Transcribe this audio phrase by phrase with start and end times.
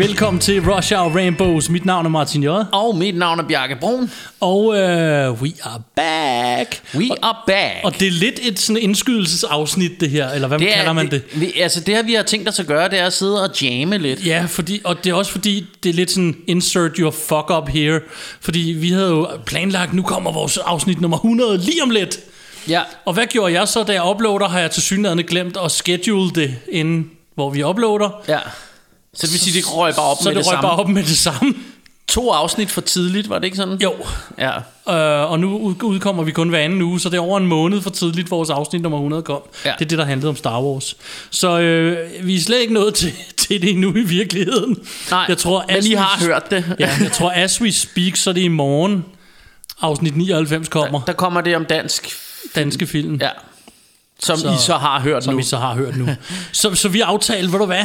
[0.00, 1.68] Velkommen til Rush Hour Rainbows.
[1.68, 2.48] Mit navn er Martin J.
[2.72, 4.10] Og mit navn er Bjarke Brun.
[4.40, 6.82] Og uh, we are back.
[6.94, 7.74] We og, are back.
[7.84, 10.30] Og det er lidt et sådan indskydelsesafsnit, det her.
[10.30, 11.22] Eller hvad det kalder man det?
[11.34, 13.62] Vi, altså det her, vi har tænkt os at gøre, det er at sidde og
[13.62, 14.26] jamme lidt.
[14.26, 17.68] Ja, fordi, og det er også fordi, det er lidt sådan, insert your fuck up
[17.68, 18.00] here.
[18.40, 22.18] Fordi vi havde jo planlagt, nu kommer vores afsnit nummer 100 lige om lidt.
[22.68, 22.82] Ja.
[23.04, 26.30] Og hvad gjorde jeg så, da jeg uploader, har jeg til synligheden glemt at schedule
[26.30, 28.22] det, inden hvor vi uploader.
[28.28, 28.38] ja.
[29.14, 30.68] Så det vil sige, det røg bare op så med det, det, røg samme.
[30.68, 31.54] bare op med det samme.
[32.08, 33.78] To afsnit for tidligt, var det ikke sådan?
[33.82, 33.94] Jo,
[34.38, 34.56] Ja.
[34.94, 37.46] Øh, og nu ud- udkommer vi kun hver anden uge, så det er over en
[37.46, 39.42] måned for tidligt, vores afsnit nummer 100 kom.
[39.64, 39.72] Ja.
[39.78, 40.96] Det er det, der handlede om Star Wars.
[41.30, 44.76] Så øh, vi er slet ikke nået til, til det endnu i virkeligheden.
[45.10, 46.76] Nej, jeg tror, men I har hørt det.
[46.80, 49.04] ja, jeg tror, as we speak, så er det i morgen,
[49.80, 52.08] afsnit 99 kommer, Der kommer det om dansk.
[52.54, 53.28] danske film, Ja.
[54.22, 55.38] Som Så- I så har hørt som nu.
[55.38, 56.08] vi så har hørt nu.
[56.52, 57.84] så, så vi aftalte, ved du hvad,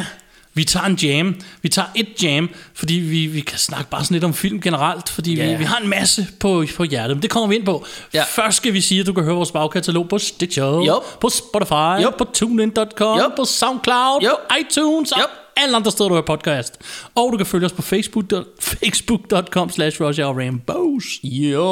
[0.56, 1.36] vi tager en jam.
[1.61, 5.09] Vi tager et jam, fordi vi, vi kan snakke bare sådan lidt om film generelt,
[5.09, 5.52] fordi Ja.
[5.52, 7.17] vi, vi har en masse på, på hjertet.
[7.17, 7.86] Men det kommer vi ind på.
[8.14, 8.23] Ja.
[8.30, 11.20] Først skal vi sige, at du kan høre vores bagkatalog på Stitcher, Yup.
[11.22, 12.14] på Spotify, Yup.
[12.17, 13.31] på TuneIn.com, Yup.
[13.38, 14.59] på Soundcloud, Yup.
[14.61, 15.30] iTunes og Yup.
[15.58, 16.73] alle andre steder, du hører podcast.
[17.16, 18.26] Og du kan følge os på Facebook,
[18.61, 21.06] facebook.com slash Rainbows.
[21.23, 21.66] Jo.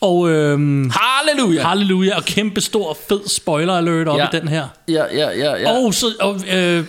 [0.00, 1.62] Og øhm, Halleluja.
[1.68, 4.24] halleluja, og kæmpe stor fed spoiler alert op Ja.
[4.24, 4.66] i den her.
[4.88, 5.70] Ja, ja, ja, ja.
[5.78, 6.84] Og så og, øh,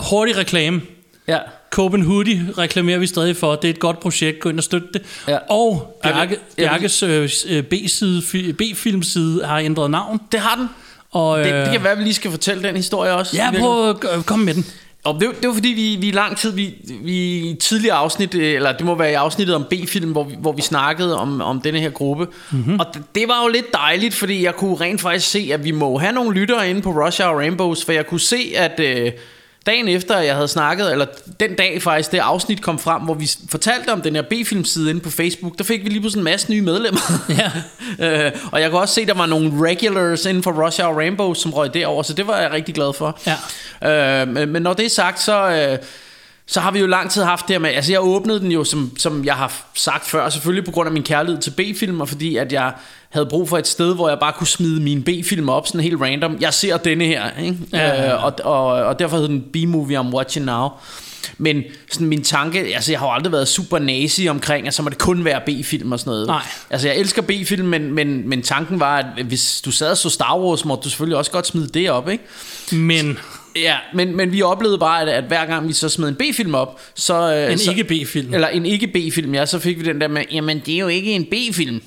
[0.00, 0.80] hurtig reklame.
[1.28, 1.38] ja.
[1.70, 3.54] Copen Hoodie reklamerer vi stadig for.
[3.54, 4.40] Det er et godt projekt.
[4.40, 5.02] Gå ind og støtte det.
[5.28, 5.38] Ja.
[5.50, 10.20] Og Bjarke, Bjarkes øh, øh, B-side, fi- B-filmside har ændret navn.
[10.32, 10.68] Det har den.
[11.10, 13.36] Og, Det, øh, det kan være, at vi lige skal fortælle den historie også.
[13.36, 14.66] Ja, prøv at øh, komme med den.
[15.04, 17.14] Og det, var- det var fordi, vi, vi i lang tid, vi, vi
[17.50, 20.52] i tidligere afsnit, øh, eller det må være i afsnittet om B-film, hvor vi, hvor
[20.52, 22.26] vi snakkede om, om denne her gruppe.
[22.50, 22.80] Mm-hmm.
[22.80, 25.70] Og det, det var jo lidt dejligt, fordi jeg kunne rent faktisk se, at vi
[25.70, 29.12] må have nogle lyttere inde på Rush Hour Rainbows, for jeg kunne se, at øh,
[29.66, 31.06] dagen efter, jeg havde snakket, eller
[31.40, 35.00] den dag faktisk, det afsnit kom frem, hvor vi fortalte om den her B-filmside inde
[35.00, 37.00] på Facebook, der fik vi lige pludselig en masse nye medlemmer.
[37.38, 37.50] Ja.
[38.26, 41.38] øh, og jeg kunne også se, der var nogle regulars inden for Rush Hour Rainbows,
[41.38, 43.18] som røg derover, så det var jeg rigtig glad for.
[43.82, 44.22] Ja.
[44.22, 45.78] Øh, men, men når det er sagt, så, øh,
[46.50, 48.64] så har vi jo lang tid haft det her med, altså jeg åbnede den jo,
[48.64, 52.08] som, som jeg har sagt før, selvfølgelig på grund af min kærlighed til B-film, og
[52.08, 52.72] fordi at jeg
[53.10, 56.00] havde brug for et sted, hvor jeg bare kunne smide mine B-film op, sådan helt
[56.00, 56.36] random.
[56.40, 57.58] Jeg ser denne her, ikke?
[57.72, 58.14] Ja.
[58.14, 60.68] Øh, og, og, og derfor hed den B-movie I'm watching now.
[61.38, 64.82] Men sådan min tanke, altså jeg har jo aldrig været super nazi omkring, at så
[64.82, 66.26] må det kun være B-film og sådan noget.
[66.26, 66.42] Nej.
[66.70, 70.10] Altså jeg elsker B-film, men, men, men tanken var, at hvis du sad og så
[70.10, 72.24] Star Wars, måtte du selvfølgelig også godt smide det op, ikke?
[72.72, 73.18] Men
[73.56, 76.54] Ja, men, men vi oplevede bare, at, at hver gang vi så smed en B-film
[76.54, 77.34] op, så...
[77.34, 78.34] øh, en så, ikke B-film.
[78.34, 80.88] Eller en ikke B-film, ja, så fik vi den der med, jamen det er jo
[80.88, 81.82] ikke en B-film.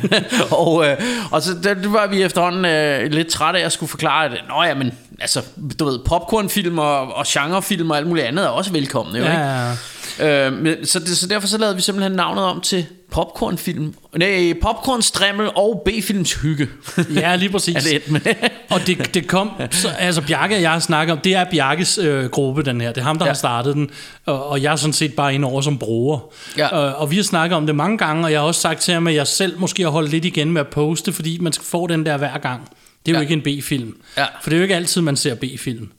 [0.50, 0.96] og, øh,
[1.30, 4.44] og så der, det var vi efterhånden øh, lidt trætte af at skulle forklare, at
[4.48, 5.42] nå ja, men altså,
[5.80, 9.36] du ved, popcornfilm og, og genrefilm og alt muligt andet er også velkomne, jo, ikke?
[9.36, 9.74] Ja,
[10.18, 10.46] ja.
[10.46, 13.94] Øh, men, så, det, så derfor så lavede vi simpelthen navnet om til popcornfilm.
[14.16, 16.68] Nej, popcornstrimmel og B-films hygge.
[17.14, 17.74] ja, lige præcis.
[17.76, 18.20] er det et med?
[18.70, 21.98] Og det, det kom, så, altså Bjarke og jeg har snakket om, det er Bjarkes
[21.98, 22.92] øh, gruppe, den her.
[22.92, 23.30] Det er ham, der ja.
[23.30, 23.90] Har startet den,
[24.26, 26.18] og, og jeg er sådan set bare inde over som bruger.
[26.56, 26.86] Ja.
[26.88, 28.94] Øh, og vi har snakket om det mange gange, og jeg har også sagt til
[28.94, 31.64] ham, at jeg selv måske har holdt lidt igen med at poste, fordi man skal
[31.64, 32.68] få den der hver gang.
[33.06, 33.34] Det er jo Ja.
[33.34, 33.96] ikke en B-film.
[34.16, 34.24] Ja.
[34.42, 35.90] For det er jo ikke altid, man ser B-film.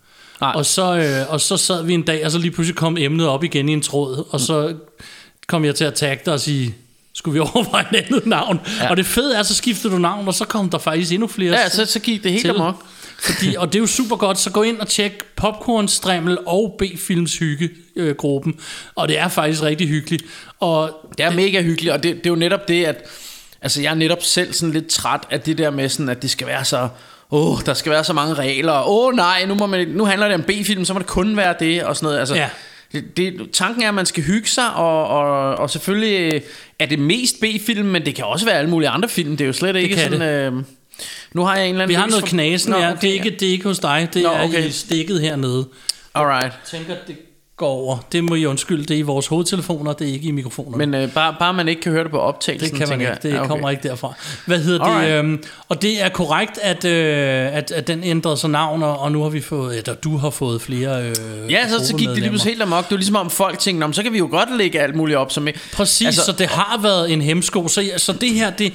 [0.42, 0.52] Nej.
[0.56, 3.28] Og så, øh, og så sad vi en dag, og så lige pludselig kom emnet
[3.28, 4.74] op igen i en tråd, og så
[5.48, 6.76] kom jeg til at tagge dig og sige,
[7.14, 8.60] skulle vi overveje et andet navn?
[8.82, 8.90] Ja.
[8.90, 11.52] Og det fede er, så skiftede du navn, og så kom der faktisk endnu flere
[11.52, 12.50] Ja, så, så gik det helt til.
[12.50, 12.84] amok.
[13.22, 16.76] Fordi, og det er jo super godt, så gå ind og tjek Popcorn, Strimmel og
[16.80, 18.60] B-Films hygge øh, gruppen.
[18.96, 20.24] Og det er faktisk rigtig hyggeligt.
[20.60, 22.96] Og Det er mega hyggeligt, og det, det er jo netop det, at
[23.62, 26.30] altså, jeg er netop selv sådan lidt træt af det der med, sådan, at det
[26.30, 26.88] skal være så...
[27.32, 28.74] Åh, oh, der skal være så mange regler.
[28.74, 31.38] Åh oh, nej, nu, må man, nu handler det om B-film, så må det kun
[31.38, 32.20] være det, og sådan noget.
[32.20, 32.50] Altså, Ja.
[32.92, 36.42] Det, det, tanken er, at man skal hygge sig, og, og, og selvfølgelig
[36.80, 39.38] er det mest B-film, men det kan også være alle mulige andre film.
[39.38, 40.22] Det er jo slet ikke kan sådan...
[40.54, 40.64] Øh,
[41.34, 41.90] nu har jeg en eller anden...
[41.90, 42.92] vi har noget for- knasen, Nå, ja.
[42.92, 44.68] okay, Det er, ikke, det er ikke hos dig, det Nå, er okay.
[44.68, 45.68] i stikket hernede.
[46.16, 46.44] Alright.
[46.46, 47.16] Jeg tænker, det
[47.60, 47.98] går over.
[48.12, 50.78] Det må I undskylde, det er i vores hovedtelefoner, det er ikke i mikrofonerne.
[50.78, 53.14] Men øh, bare, bare man ikke kan høre det på optagelsen, det kan man ikke,
[53.24, 53.30] det.
[53.30, 53.48] Ja, okay.
[53.48, 54.14] kommer ikke derfra.
[54.46, 54.92] Hvad hedder det?
[54.92, 55.26] Alright.
[55.26, 59.22] Øhm, og det er korrekt, at, øh, at, at den ændrede sig navn, og, nu
[59.24, 62.30] har vi fået, eller du har fået flere øh, Ja, så, så gik det lige
[62.30, 62.84] pludselig helt amok.
[62.84, 64.96] Det var ligesom om folk tænkte, "Nå, men så kan vi jo godt lægge alt
[64.96, 67.68] muligt op som Præcis, altså, så det har været en hemsko.
[67.68, 68.74] Så, så det her, det,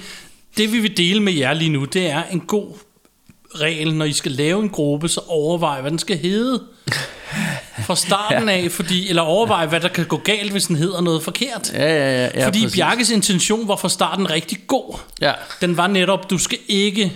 [0.56, 2.66] det vi vil dele med jer lige nu, det er en god
[3.54, 6.62] regel, når I skal lave en gruppe, så overvej, hvad den skal hedde.
[7.86, 11.22] Fra starten af, fordi, eller overvej, hvad der kan gå galt, hvis den hedder noget
[11.22, 11.72] forkert.
[11.72, 12.30] Ja, ja, ja.
[12.34, 12.76] ja fordi præcis.
[12.76, 14.98] Bjarkes intention var fra starten rigtig god.
[15.20, 15.32] Ja.
[15.60, 17.12] Den var netop, du skal ikke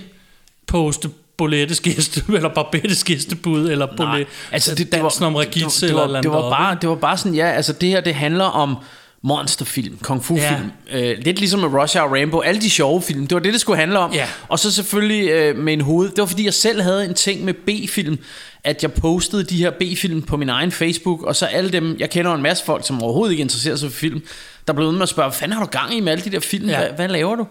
[0.67, 5.41] poste Bolettes gæste, eller Barbettes gæstebud, eller Bolet, altså det, det var, dansen om det,
[5.41, 7.89] Regitze, det, det, var, eller det, var bare, det var bare sådan, ja, altså det
[7.89, 8.77] her, det handler om
[9.23, 10.71] monsterfilm, kung fu film.
[10.93, 11.11] Ja.
[11.11, 13.61] Øh, lidt ligesom med Rush Hour Rambo, alle de sjove film, det var det, det
[13.61, 14.13] skulle handle om.
[14.13, 14.27] Ja.
[14.49, 17.45] Og så selvfølgelig øh, med en hoved, det var fordi, jeg selv havde en ting
[17.45, 18.19] med B-film,
[18.65, 22.11] at jeg postede de her B-film på min egen Facebook, og så alle dem, jeg
[22.11, 24.23] kender en masse folk, som overhovedet ikke interesserer sig for film,
[24.67, 26.31] der blev ude med at spørge, hvad fanden har du gang i med alle de
[26.31, 26.69] der film?
[26.69, 26.79] Ja.
[26.79, 27.47] Hvad, hvad laver du?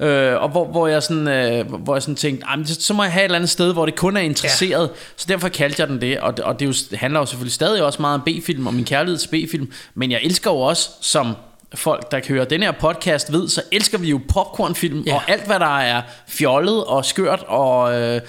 [0.00, 3.02] Øh, og hvor, hvor, jeg sådan, øh, hvor jeg sådan tænkte, "Ej, men så må
[3.02, 4.82] jeg have et eller andet sted, hvor det kun er interesseret.
[4.82, 4.96] Ja.
[5.16, 6.20] Så derfor kaldte jeg den det.
[6.20, 8.84] Og, det- og det, jo, handler jo selvfølgelig stadig også meget om B-film, og min
[8.84, 9.72] kærlighed til B-film.
[9.94, 11.34] Men jeg elsker jo også, som
[11.74, 15.10] folk, der kan høre den her podcast ved, så elsker vi jo popcornfilm, Ja.
[15.10, 15.16] ja.
[15.16, 18.20] og alt hvad der er fjollet og skørt, og øh,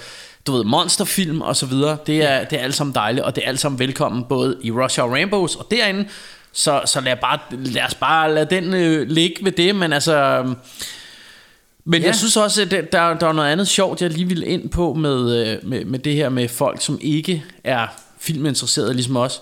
[0.46, 3.44] du ved, monsterfilm og så videre, det er, det er alt sammen dejligt, og det
[3.44, 6.08] er alt sammen velkommen, både i Rush Hour Rainbows og derinde,
[6.52, 10.44] så, så lad, bare, lad os bare lade den øh, ligge ved det, men altså...
[11.90, 12.06] Men ja.
[12.06, 14.68] Jeg synes også, at der, der der er noget andet sjovt, jeg lige vil ind
[14.68, 17.86] på med, øh, med, med det her med folk, som ikke er
[18.20, 19.40] filminteresserede ligesom os.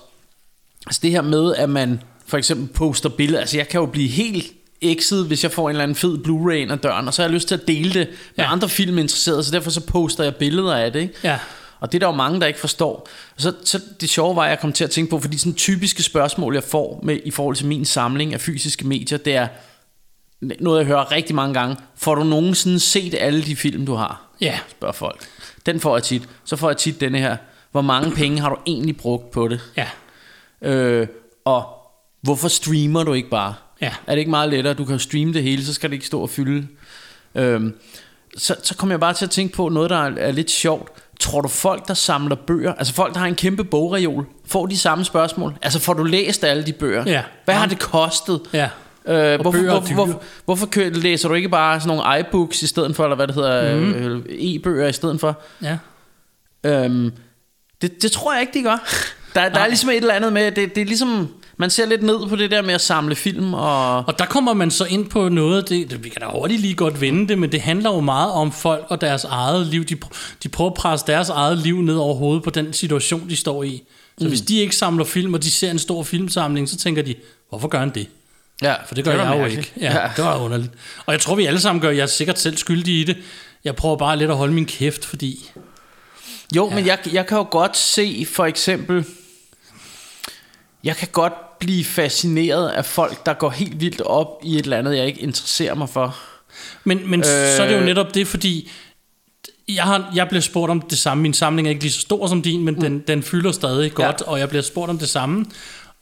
[0.87, 3.41] Altså det her med, at man for eksempel poster billeder.
[3.41, 4.47] Altså jeg kan jo blive helt
[4.81, 7.29] ekset, hvis jeg får en eller anden fed Blu-ray ind ad døren, og så har
[7.29, 8.53] jeg lyst til at dele det med Ja.
[8.53, 11.01] andre filminteresserede, så derfor så poster jeg billeder af det.
[11.01, 11.15] Ikke?
[11.25, 11.39] Ja.
[11.81, 13.09] Og det er der jo mange, der ikke forstår.
[13.37, 15.55] Og så, så det sjove var, at jeg kom til at tænke på, fordi sådan
[15.55, 19.49] typiske spørgsmål, jeg får med, i forhold til min samling af fysiske medier, det er
[20.41, 21.77] noget, jeg hører rigtig mange gange.
[21.97, 24.23] Får du nogensinde set alle de film, du har?
[24.41, 24.59] Ja.
[24.69, 25.27] Spørger folk.
[25.67, 26.29] Den får jeg tit.
[26.44, 27.37] Så får jeg tit denne her.
[27.73, 29.61] Hvor mange penge har du egentlig brugt på det?
[29.77, 29.87] Ja.
[30.62, 31.06] Øh,
[31.44, 31.65] og
[32.23, 33.55] hvorfor streamer du ikke bare?
[33.81, 33.93] Ja.
[34.06, 34.75] Er det ikke meget lettere?
[34.75, 36.67] Du kan streame det hele, så skal det ikke stå og fylde.
[37.35, 37.75] Øhm,
[38.37, 40.93] så, så kommer jeg bare til at tænke på noget, der er, er lidt sjovt.
[41.21, 44.79] Tror du folk, der samler bøger, altså folk, der har en kæmpe bogreol, får de
[44.79, 45.56] samme spørgsmål?
[45.62, 47.05] Altså får du læst alle de bøger?
[47.06, 47.23] Ja.
[47.44, 48.41] Hvad har det kostet?
[48.53, 48.69] Ja.
[49.08, 52.62] Øh, hvorfor, bøger er hvorfor, hvorfor, hvorfor kø- læser du ikke bare sådan nogle iBooks
[52.62, 53.93] i stedet for, eller hvad det hedder, mm.
[53.93, 55.43] øh, e-bøger i stedet for?
[55.62, 55.79] Ja.
[56.64, 57.12] Øhm,
[57.82, 58.76] det, det tror jeg ikke, de gør.
[59.35, 59.69] Der, der er Nej.
[59.69, 62.50] ligesom et eller andet med, det, det er ligesom, man ser lidt ned på det
[62.50, 63.97] der med at samle film, og...
[63.97, 66.75] Og der kommer man så ind på noget, det, det, vi kan da hurtigt lige
[66.75, 69.85] godt vende det, men det handler jo meget om folk og deres eget liv.
[69.85, 69.97] De,
[70.43, 73.62] de prøver at presse deres eget liv ned over hovedet på den situation, de står
[73.62, 73.82] i.
[74.19, 74.29] Så mm.
[74.29, 77.14] hvis de ikke samler film, og de ser en stor filmsamling, så tænker de,
[77.49, 78.09] hvorfor gør han det?
[78.62, 79.73] Ja, For det gør var jeg jo ikke.
[79.81, 80.73] Ja, ja, det var underligt.
[81.06, 83.17] Og jeg tror, vi alle sammen gør, jeg er sikkert selv skyldig i det.
[83.64, 85.50] Jeg prøver bare lidt at holde min kæft, fordi...
[86.56, 86.75] Jo, ja.
[86.75, 89.05] men jeg, jeg kan jo godt se, for eksempel...
[90.85, 94.79] Jeg kan godt blive fascineret af folk, der går helt vildt op i et eller
[94.79, 96.17] andet, jeg ikke interesserer mig for.
[96.85, 97.26] Men, men øh...
[97.26, 97.85] så er det jo Øh.
[97.85, 98.70] netop det, fordi
[99.69, 101.23] jeg, har, jeg bliver spurgt om det samme.
[101.23, 102.81] Min samling er ikke lige så stor som din, men mm.
[102.81, 105.47] den, den fylder stadig godt, og jeg bliver spurgt om det samme.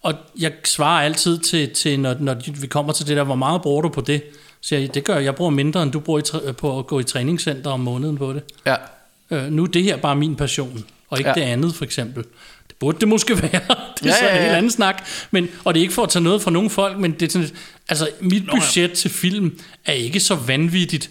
[0.04, 3.62] Og jeg svarer altid til, til når, når vi kommer til det der, hvor meget
[3.62, 4.22] bruger du på det?
[4.60, 5.24] Så jeg, det gør jeg.
[5.24, 8.16] Jeg bruger mindre, end du bruger i, træ- på at gå i træningscenter om måneden
[8.18, 8.42] på det.
[8.66, 8.74] Ja.
[9.30, 11.40] Øh, nu er det her bare min passion, og ikke ja.
[11.40, 11.46] Ja.
[11.46, 12.24] det andet for eksempel.
[12.68, 13.50] Det burde det måske være.
[13.50, 14.42] det er Ja, så ja, en ja.
[14.42, 15.06] helt anden snak.
[15.30, 17.30] Men, og det er ikke for at tage noget fra nogle folk, men det er
[17.32, 17.48] sådan,
[17.88, 21.10] altså mit budget til film er ikke så vanvittigt,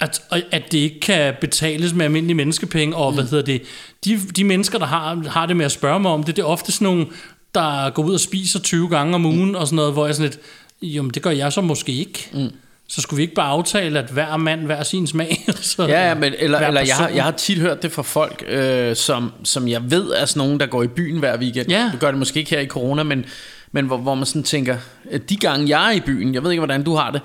[0.00, 3.16] at, at det ikke kan betales med almindelige menneskepenge, og mm.
[3.16, 3.62] hvad hedder det,
[4.04, 6.46] de, de mennesker, der har, har det med at spørge mig om det, det er
[6.46, 7.06] ofte sådan nogle,
[7.58, 9.54] der går ud og spiser 20 gange om ugen, mm.
[9.54, 10.40] og sådan noget, hvor jeg sådan lidt,
[10.94, 12.30] jamen det gør jeg så måske ikke.
[12.32, 12.50] Mm.
[12.90, 15.44] Så skulle vi ikke bare aftale, at hver mand hver sin smag?
[15.60, 18.44] så, Ja, ja men, eller, eller jeg, har, jeg har tit hørt det fra folk,
[18.48, 21.70] øh, som, som jeg ved er sådan nogen, der går i byen hver weekend.
[21.70, 21.88] Ja.
[21.92, 23.24] Det gør det måske ikke her i corona, men,
[23.72, 24.76] men hvor, hvor man sådan tænker,
[25.28, 27.20] de gange jeg er i byen, jeg ved ikke, hvordan du har det,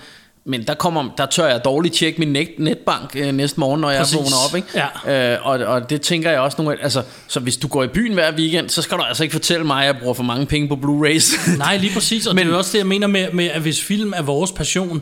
[0.45, 3.89] men der, kommer, der tør jeg dårligt tjekke min net, netbank øh, næste morgen, når
[3.89, 4.17] jeg Præcis.
[4.17, 4.55] vågner op.
[4.55, 4.67] Ikke?
[5.05, 5.33] Ja.
[5.33, 7.87] Øh, og, og det tænker jeg også nogle gange, altså, så hvis du går i
[7.87, 10.45] byen hver weekend, så skal du altså ikke fortælle mig, at jeg bruger for mange
[10.45, 11.39] penge på Blu-rays.
[11.57, 12.27] Nej, lige præcis.
[12.27, 14.51] Og men, det er også det, jeg mener med, med at hvis film er vores
[14.51, 15.01] passion,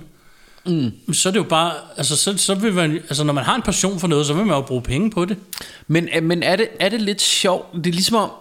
[0.66, 1.14] mm.
[1.14, 3.62] så er det jo bare, altså, så, så vil man, altså når man har en
[3.62, 5.38] passion for noget, så vil man jo bruge penge på det.
[5.88, 7.74] Men, øh, men er, det, er det lidt sjovt?
[7.74, 8.32] Det er ligesom om,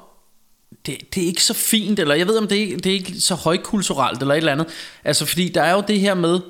[0.87, 3.21] det, det er ikke så fint, eller jeg ved om det er, det er ikke
[3.21, 4.67] så højkulturelt, eller et eller andet.
[5.05, 6.41] Altså fordi der er jo det her med,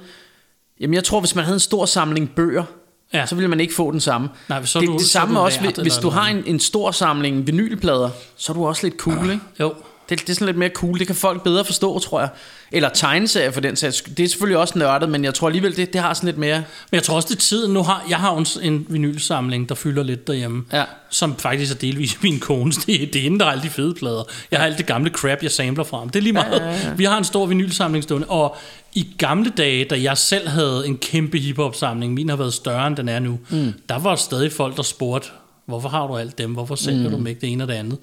[0.80, 2.64] jamen jeg tror hvis man havde en stor samling bøger,
[3.12, 3.18] Ja.
[3.18, 3.26] ja.
[3.26, 4.28] så ville man ikke få den samme.
[4.48, 6.60] Nej, så det, du- det så samme du også, hvis, hvis du har en, en
[6.60, 9.40] stor samling vinylplader, så er du også lidt cool, ikke?
[9.60, 9.74] Jo.
[10.10, 10.98] Det, det er sådan lidt mere cool.
[10.98, 12.28] Det kan folk bedre forstå, tror jeg.
[12.72, 14.02] Eller tegneserier for den sags.
[14.02, 16.56] Det er selvfølgelig også nørdet, men jeg tror alligevel, det, det har sådan lidt mere...
[16.56, 17.74] Men jeg tror også, det er tiden.
[17.74, 20.64] Nu har, jeg har en, en vinylsamling, der fylder lidt derhjemme.
[20.72, 20.84] Ja.
[21.10, 22.76] Som faktisk er delvis min kones.
[22.76, 24.22] Det, er- det er der alle de fede plader.
[24.50, 26.08] Jeg har alt det gamle crap, jeg samler fra ham.
[26.08, 26.60] Det er lige meget.
[26.60, 26.92] Ja, ja, ja.
[26.96, 28.26] Vi har en stor vinylsamling stående.
[28.26, 28.56] Og
[28.94, 32.96] i gamle dage, da jeg selv havde en kæmpe hiphop-samling, min har været større, end
[32.96, 33.72] den er nu, mm.
[33.88, 35.28] der var stadig folk, der spurgte,
[35.70, 36.52] Hvorfor har du alt dem?
[36.52, 37.10] Hvorfor sælger mm.
[37.10, 37.98] du dem ikke det ene og det andet?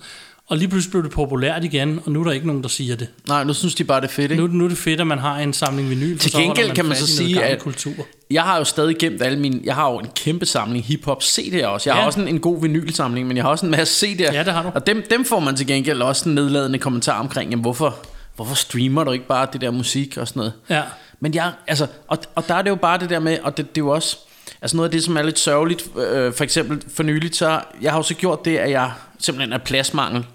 [0.49, 2.95] Og lige pludselig blev det populært igen, og nu er der ikke nogen, der siger
[2.95, 3.07] det.
[3.27, 4.43] Nej, nu synes de bare, det er fedt, ikke?
[4.43, 6.17] Nu, nu er det fedt, at man har en samling vinyl.
[6.17, 7.93] Til gengæld kan man så sige, at kultur.
[8.31, 9.61] jeg har jo stadig gemt alle mine...
[9.63, 11.89] Jeg har jo en kæmpe samling hip-hop CD'er også.
[11.89, 11.99] Jeg Ja.
[11.99, 14.33] har også en, en god vinylsamling, men jeg har også en masse CD'er.
[14.33, 14.69] Ja, det har du.
[14.75, 17.95] Og dem, dem får man til gengæld også en nedladende kommentar omkring, jamen hvorfor,
[18.35, 20.53] hvorfor streamer du ikke bare det der musik og sådan noget?
[20.69, 20.81] Ja.
[21.19, 23.75] Men jeg, altså, og, og der er det jo bare det der med, og det,
[23.75, 24.17] det er jo også,
[24.61, 27.91] altså noget af det, som er lidt sørgeligt, øh, for eksempel for nyligt, så jeg
[27.91, 30.25] har jo så gjort det, at jeg simpelthen er pladsmangel,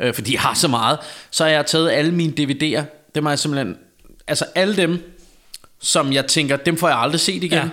[0.00, 0.98] øh, fordi jeg har så meget,
[1.30, 2.82] så har jeg taget alle mine DVD'er,
[3.14, 3.76] dem har jeg simpelthen,
[4.26, 5.14] altså alle dem,
[5.80, 7.68] som jeg tænker, dem får jeg aldrig set igen, Ja.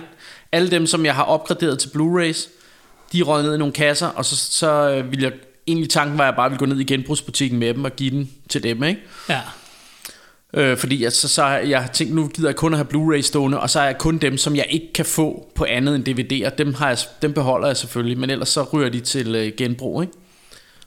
[0.52, 2.48] alle dem, som jeg har opgraderet til Blu-rays,
[3.12, 5.32] de røget ned i nogle kasser, og så, så øh, vil jeg,
[5.66, 8.10] egentlig tanken var, at jeg bare ville gå ned i genbrugsbutikken med dem og give
[8.10, 9.00] den til dem, ikke?
[9.28, 9.40] Ja.
[10.54, 13.20] Øh, fordi jeg, så, så har jeg tænkt, nu gider jeg kun at have Blu-ray
[13.22, 16.08] stående, og så er jeg kun dem, som jeg ikke kan få på andet end
[16.08, 16.56] DVD'er.
[16.58, 20.02] Dem, har jeg, dem beholder jeg selvfølgelig, men ellers så ryger de til øh, genbrug.
[20.02, 20.12] Ikke?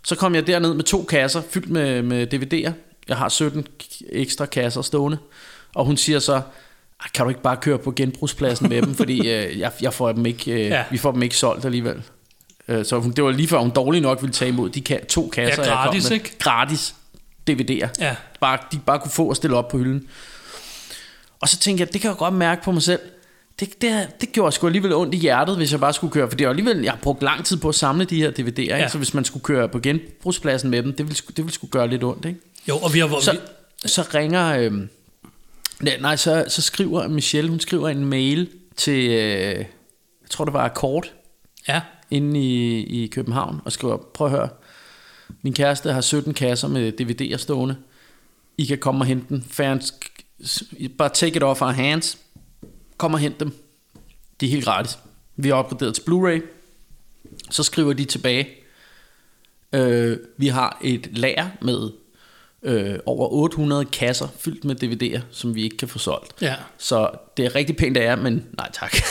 [0.04, 2.72] Så kom jeg derned med to kasser fyldt med, med DVD'er.
[3.08, 5.18] Jeg har 17 k- ekstra kasser stående.
[5.76, 6.42] Og hun siger så, "Ej,
[7.14, 10.26] kan du ikke bare køre på genbrugspladsen med dem, fordi øh, jeg, jeg får dem
[10.26, 10.66] ikke, øh, Ja.
[10.78, 10.84] ja.
[10.92, 12.02] vi får dem ikke solgt alligevel.
[12.68, 15.06] Øh, så hun, det var lige før hun dårligt nok ville tage imod de ka-
[15.06, 16.12] to kasser, jeg kom gratis, med.
[16.12, 16.38] ikke?
[16.40, 16.96] Gratis
[17.50, 18.16] DVD'er Ja.
[18.40, 20.08] bare, de bare kunne få og stille op på hylden.
[21.42, 23.00] Og så tænkte jeg, det kan jeg godt mærke på mig selv.
[23.60, 26.30] Det, det, det gjorde sgu alligevel ondt i hjertet, hvis jeg bare skulle køre.
[26.30, 28.62] For det er alligevel, jeg har brugt lang tid på at samle de her DVD'er.
[28.62, 28.88] Ja.
[28.88, 31.88] Så hvis man skulle køre på genbrugspladsen med dem, det ville, det ville sgu gøre
[31.88, 32.26] lidt ondt.
[32.26, 32.40] Ikke?
[32.68, 33.20] Jo, og vi har...
[33.20, 33.38] Så, vi,
[33.86, 34.58] så ringer...
[34.58, 34.72] Øh,
[36.02, 40.66] nej, så, så skriver Michelle, hun skriver en mail til, øh, jeg tror det var
[40.66, 41.12] Akkord,
[41.68, 41.82] ja.
[42.12, 44.50] inde i, i København og skriver, prøv at høre,
[45.42, 47.76] min kæreste har 17 kasser med DVD'er stående.
[48.58, 49.46] I kan komme og hente den.
[49.50, 49.94] Fans,
[50.98, 52.18] bare take it off our hands.
[53.00, 53.52] Kom og hent dem.
[54.42, 54.98] De er helt gratis.
[55.36, 56.42] Vi har opgraderet til Blu-ray.
[57.50, 58.50] Så skriver de tilbage.
[59.74, 61.92] Øh, vi har et lager med
[62.64, 66.34] øh, over 800 kasser fyldt med DVD'er, som vi ikke kan få solgt.
[66.42, 66.56] Ja.
[66.78, 68.96] Så det er rigtig pænt af jer, men nej tak.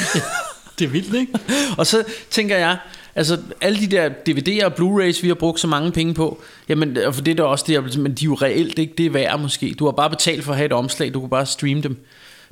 [0.78, 1.33] Det er vildt, ikke?
[1.78, 2.78] og så tænker jeg,
[3.14, 6.97] altså alle de der DVD'er og Blu-rays, vi har brugt så mange penge på, jamen,
[6.97, 9.11] og for det er da også det, men de er jo reelt ikke det er
[9.11, 9.75] værd måske.
[9.78, 12.07] Du har bare betalt for at have et omslag, du kan bare streame dem.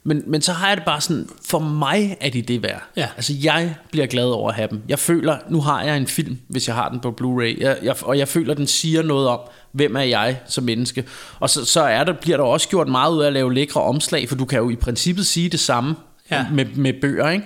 [0.08, 2.82] Men, men så har jeg det bare sådan, for mig er de det værd.
[2.96, 3.08] Ja.
[3.16, 4.82] Altså jeg bliver glad over at have dem.
[4.88, 7.94] Jeg føler, nu har jeg en film, hvis jeg har den på Blu-ray, jeg, jeg,
[8.02, 9.38] og jeg føler, den siger noget om,
[9.72, 11.04] hvem er jeg som menneske.
[11.40, 13.82] Og så, så er der, bliver der også gjort meget ud af at lave lækre
[13.82, 15.94] omslag, for du kan jo i princippet sige det samme
[16.30, 16.46] Ja.
[16.52, 17.44] med, med bøger, ikke?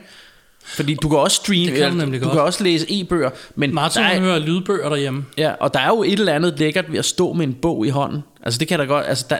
[0.65, 2.35] Fordi du kan også streame, Det kan du nemlig du godt.
[2.35, 5.25] kan også læse e-bøger, men Martin der er, hører lydbøger derhjemme.
[5.39, 7.87] ja, og der er jo et eller andet lækkert ved at stå med en bog
[7.87, 8.23] i hånden.
[8.43, 9.37] Altså det kan der godt, altså der,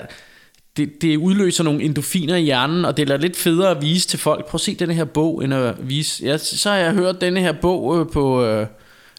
[0.77, 4.19] det, det udløser nogle endorfiner i hjernen, og det er lidt federe at vise til
[4.19, 4.47] folk.
[4.47, 6.25] Prøv at se denne her bog, end at vise.
[6.27, 8.45] Ja, så har jeg hørt denne her bog øh, på...
[8.45, 8.67] Øh,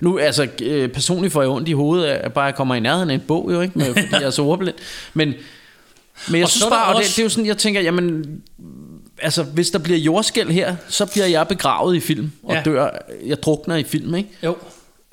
[0.01, 3.09] nu, altså, øh, personligt får jeg ondt i hovedet at bare jeg kommer i nærheden
[3.09, 4.75] af en bog, jo ikke, med, fordi jeg er så ordblind.
[5.13, 5.33] Men,
[6.27, 7.81] men jeg Og så synes bare, og det, også- det er jo sådan, jeg tænker,
[7.81, 8.25] jamen,
[9.21, 12.61] altså, hvis der bliver jordskæld her, så bliver jeg begravet i film, og ja.
[12.65, 12.89] dør,
[13.25, 14.29] jeg drukner i film, ikke?
[14.43, 14.55] Jo.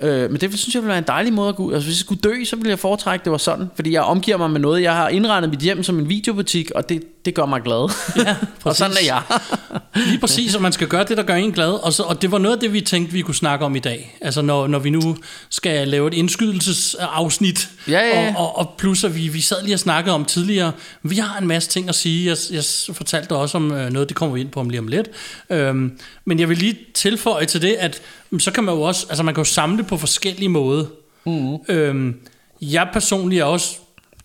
[0.02, 1.72] Øh, men det synes jeg ville være en dejlig måde at gå ud.
[1.72, 3.70] Altså, hvis jeg skulle dø, så ville jeg foretrække, at det var sådan.
[3.74, 4.82] Fordi jeg omgiver mig med noget.
[4.82, 7.90] Jeg har indrettet mit hjem som en videobutik, og det, det gør mig glad.
[8.16, 9.22] Ja, og sådan er jeg.
[10.08, 11.70] Lige præcis, og man skal gøre det, der gør en glad.
[11.70, 13.78] Og, så, og det var noget af det, vi tænkte, vi kunne snakke om i
[13.78, 14.16] dag.
[14.20, 15.16] Altså når, når vi nu
[15.50, 17.68] skal lave et indskydelsesafsnit.
[17.88, 18.34] Ja, ja, ja.
[18.36, 20.72] Og, og, og plus, at vi, vi sad lige og snakkede om tidligere.
[21.02, 22.26] Vi har en masse ting at sige.
[22.26, 22.64] Jeg, jeg
[22.96, 25.08] fortalte også om øh, noget, det kommer vi ind på om lige om lidt.
[25.50, 29.06] Øhm, men jeg vil lige tilføje til det, at mm, så kan man jo også,
[29.08, 30.84] altså man kan jo samle på forskellige måder.
[31.26, 31.56] Mm.
[31.68, 32.16] Øhm,
[32.60, 33.78] jeg personligt er også,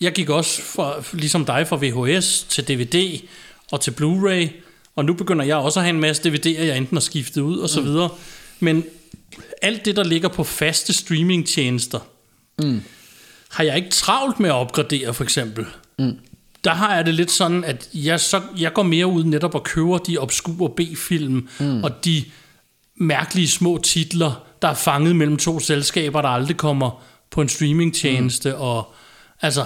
[0.03, 3.19] jeg gik også fra, ligesom dig fra VHS til DVD
[3.71, 4.47] og til Blu-ray,
[4.95, 7.57] og nu begynder jeg også at have en masse DVD'er, jeg enten har skiftet ud
[7.57, 7.85] og så Mm.
[7.85, 8.09] videre.
[8.59, 8.83] Men
[9.61, 11.99] alt det, der ligger på faste streamingtjenester,
[12.59, 12.81] mm.
[13.49, 15.65] har jeg ikke travlt med at opgradere, for eksempel.
[15.99, 16.17] Mm.
[16.63, 19.63] Der har jeg det lidt sådan, at jeg, så, jeg går mere ud netop og
[19.63, 21.83] køber de obskure B-film, mm.
[21.83, 22.23] og de
[22.95, 28.49] mærkelige små titler, der er fanget mellem to selskaber, der aldrig kommer på en streamingtjeneste,
[28.49, 28.61] mm.
[28.61, 28.93] og
[29.41, 29.65] altså,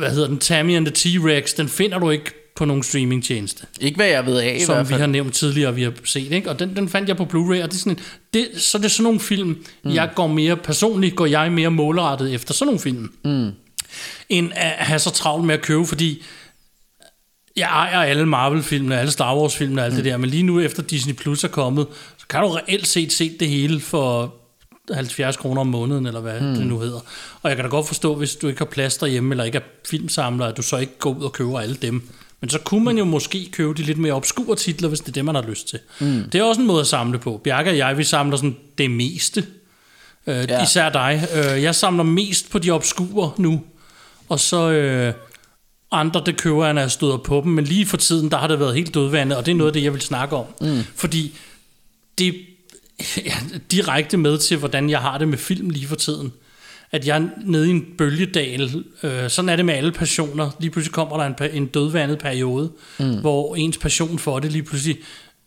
[0.00, 3.96] hvad hedder den, Tammy and the T-Rex, den finder du ikke på nogen streamingtjeneste Ikke
[3.96, 6.50] hvad jeg ved af som vi har nævnt tidligere, vi har set, ikke?
[6.50, 7.98] og den, den fandt jeg på Blu-ray, og det er sådan, en,
[8.34, 9.48] det, så det er sådan nogle film,
[9.84, 9.90] mm.
[9.90, 13.50] jeg går mere, personligt går jeg mere målrettet efter sådan nogle film, mm.
[14.28, 16.22] end at have så travlt med at købe, fordi
[17.56, 19.96] jeg ejer alle Marvel-filmene, alle Star Wars-filmene og alt mm.
[19.96, 21.86] det der, men lige nu efter Disney Plus er kommet,
[22.18, 24.34] så kan du reelt set se det hele for
[24.92, 26.54] 70 kroner om måneden, eller hvad mm.
[26.54, 27.00] det nu hedder.
[27.42, 29.62] Og jeg kan da godt forstå, hvis du ikke har plads derhjemme, eller ikke er
[29.90, 32.08] filmsamler, at du så ikke går ud og køber alle dem.
[32.40, 35.12] Men så kunne man jo måske købe de lidt mere obskure titler, hvis det er
[35.12, 35.78] det, man har lyst til.
[36.00, 36.24] Mm.
[36.32, 37.40] Det er også en måde at samle på.
[37.44, 39.46] Bjarke og jeg, vi samler sådan det meste.
[40.26, 40.62] Øh, Ja.
[40.62, 41.28] Især dig.
[41.34, 43.62] Øh, jeg samler mest på de obskure nu,
[44.28, 45.14] og så øh,
[45.92, 47.52] andre, det køber jeg, når jeg støder på dem.
[47.52, 49.72] Men lige for tiden, der har det været helt dødvandet, og det er noget af
[49.72, 50.44] det, jeg vil snakke om.
[50.60, 50.82] Mm.
[50.94, 51.38] Fordi
[52.18, 52.34] det
[53.26, 53.34] ja,
[53.70, 56.32] direkte med til, hvordan jeg har det med film lige for tiden.
[56.92, 58.84] At jeg er nede i en bølgedal.
[59.02, 60.50] Øh, sådan er det med alle passioner.
[60.60, 63.20] Lige pludselig kommer der en, en dødvandet periode, mm.
[63.20, 64.98] hvor ens passion for det lige pludselig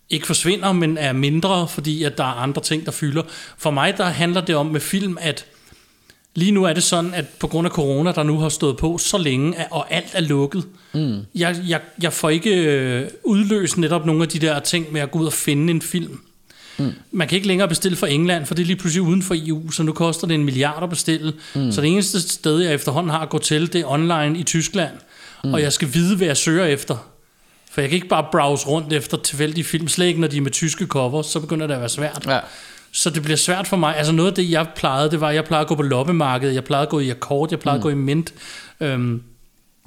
[0.09, 3.21] ikke forsvinder, men er mindre, fordi at der er andre ting, der fylder.
[3.57, 5.45] For mig, der handler det om med film, at
[6.35, 8.97] lige nu er det sådan, at på grund af corona, der nu har stået på
[8.97, 11.17] så længe, og alt er lukket, mm.
[11.35, 15.11] jeg, jeg, jeg får ikke øh, udløst netop nogle af de der ting med at
[15.11, 16.19] gå ud og finde en film.
[16.77, 16.91] Mm.
[17.11, 19.71] Man kan ikke længere bestille fra England, for det er lige pludselig uden for EU,
[19.71, 21.33] så nu koster det en milliard at bestille.
[21.55, 21.71] Mm.
[21.71, 24.93] Så det eneste sted, jeg efterhånden har at gå til, det er online i Tyskland.
[25.43, 25.53] Mm.
[25.53, 27.09] Og jeg skal vide, hvad jeg søger efter.
[27.71, 30.41] For jeg kan ikke bare browse rundt efter tilfældige film, slet ikke når de er
[30.41, 32.25] med tyske covers, så begynder det at være svært.
[32.27, 32.39] Ja.
[32.91, 33.97] Så det bliver svært for mig.
[33.97, 36.55] Altså noget af det, jeg plejede, det var, at jeg plejede at gå på loppemarkedet,
[36.55, 37.79] jeg plejede at gå i akkord, jeg plejede mm.
[37.79, 38.33] at gå i mint.
[38.79, 39.21] Øhm,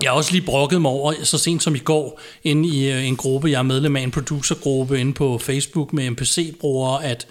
[0.03, 3.07] jeg har også lige brokket mig over, så sent som i går, inde i øh,
[3.07, 7.27] en gruppe, jeg er medlem af, en producergruppe inde på Facebook med MPC-brugere, at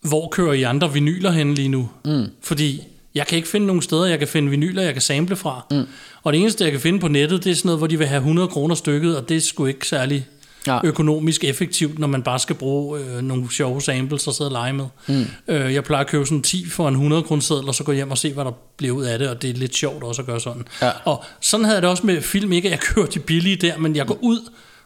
[0.00, 1.88] hvor kører I andre vinyler hen lige nu?
[2.04, 2.26] Mm.
[2.42, 2.82] Fordi
[3.14, 5.66] jeg kan ikke finde nogen steder, jeg kan finde vinyler, jeg kan sample fra.
[5.70, 5.86] Mm.
[6.22, 8.06] Og det eneste, jeg kan finde på nettet, det er sådan noget, hvor de vil
[8.06, 10.26] have 100 kroner stykket, og det er sgu ikke særlig
[10.66, 10.80] Nej.
[10.84, 14.72] økonomisk effektivt, når man bare skal bruge øh, nogle sjove samples og sidde og lege
[14.72, 14.86] med.
[15.08, 15.24] Mm.
[15.48, 18.10] Øh, jeg plejer at købe sådan 10 for en 100 kroner og så gå hjem
[18.10, 20.26] og se, hvad der bliver ud af det, og det er lidt sjovt også at
[20.26, 20.62] gøre sådan.
[20.82, 20.90] Ja.
[21.04, 23.78] Og sådan havde jeg det også med film, ikke at jeg kører de billige der,
[23.78, 24.38] men jeg går ud,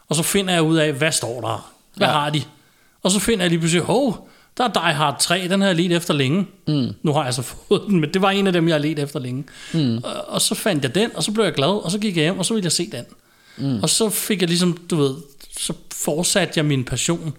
[0.09, 1.73] og så finder jeg ud af, hvad står der?
[1.97, 2.13] Hvad Ja.
[2.15, 2.19] ja.
[2.21, 2.43] har de?
[3.03, 5.77] Og så finder jeg lige pludselig, hov, der er Die Hard 3, den har jeg
[5.77, 6.47] let efter længe.
[6.69, 6.89] Mm.
[7.03, 8.99] Nu har jeg så fået den, men det var en af dem, jeg har let
[8.99, 9.45] efter længe.
[9.75, 9.97] Mm.
[9.97, 12.23] Og, og så fandt jeg den, og så blev jeg glad, og så gik jeg
[12.23, 13.05] hjem, og så ville jeg se den.
[13.57, 13.83] Mm.
[13.83, 15.15] Og så fik jeg ligesom, du ved,
[15.59, 17.35] så fortsatte jeg min passion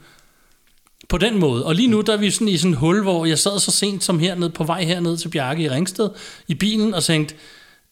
[1.10, 1.66] på den måde.
[1.66, 3.72] Og lige nu, der er vi sådan i sådan et hul, hvor jeg sad så
[3.72, 6.10] sent som hernede, på vej herned til Bjarke i Ringsted,
[6.48, 7.36] i bilen, og tænkte,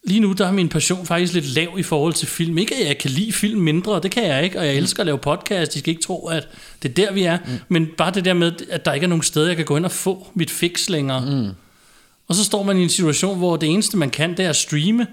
[0.03, 2.57] lige nu, der er min passion faktisk lidt lav i forhold til film.
[2.57, 5.05] Ikke, at jeg kan lide film mindre, det kan jeg ikke, og jeg elsker at
[5.05, 6.47] lave podcast, de skal ikke tro, at
[6.83, 7.37] det er der, vi er.
[7.45, 7.51] Mm.
[7.69, 9.85] Men bare det der med, at der ikke er nogen steder, jeg kan gå ind
[9.85, 11.25] og få mit fix længere.
[11.25, 11.49] Mm.
[12.27, 14.55] Og så står man i en situation, hvor det eneste, man kan, det er at
[14.55, 15.07] streame.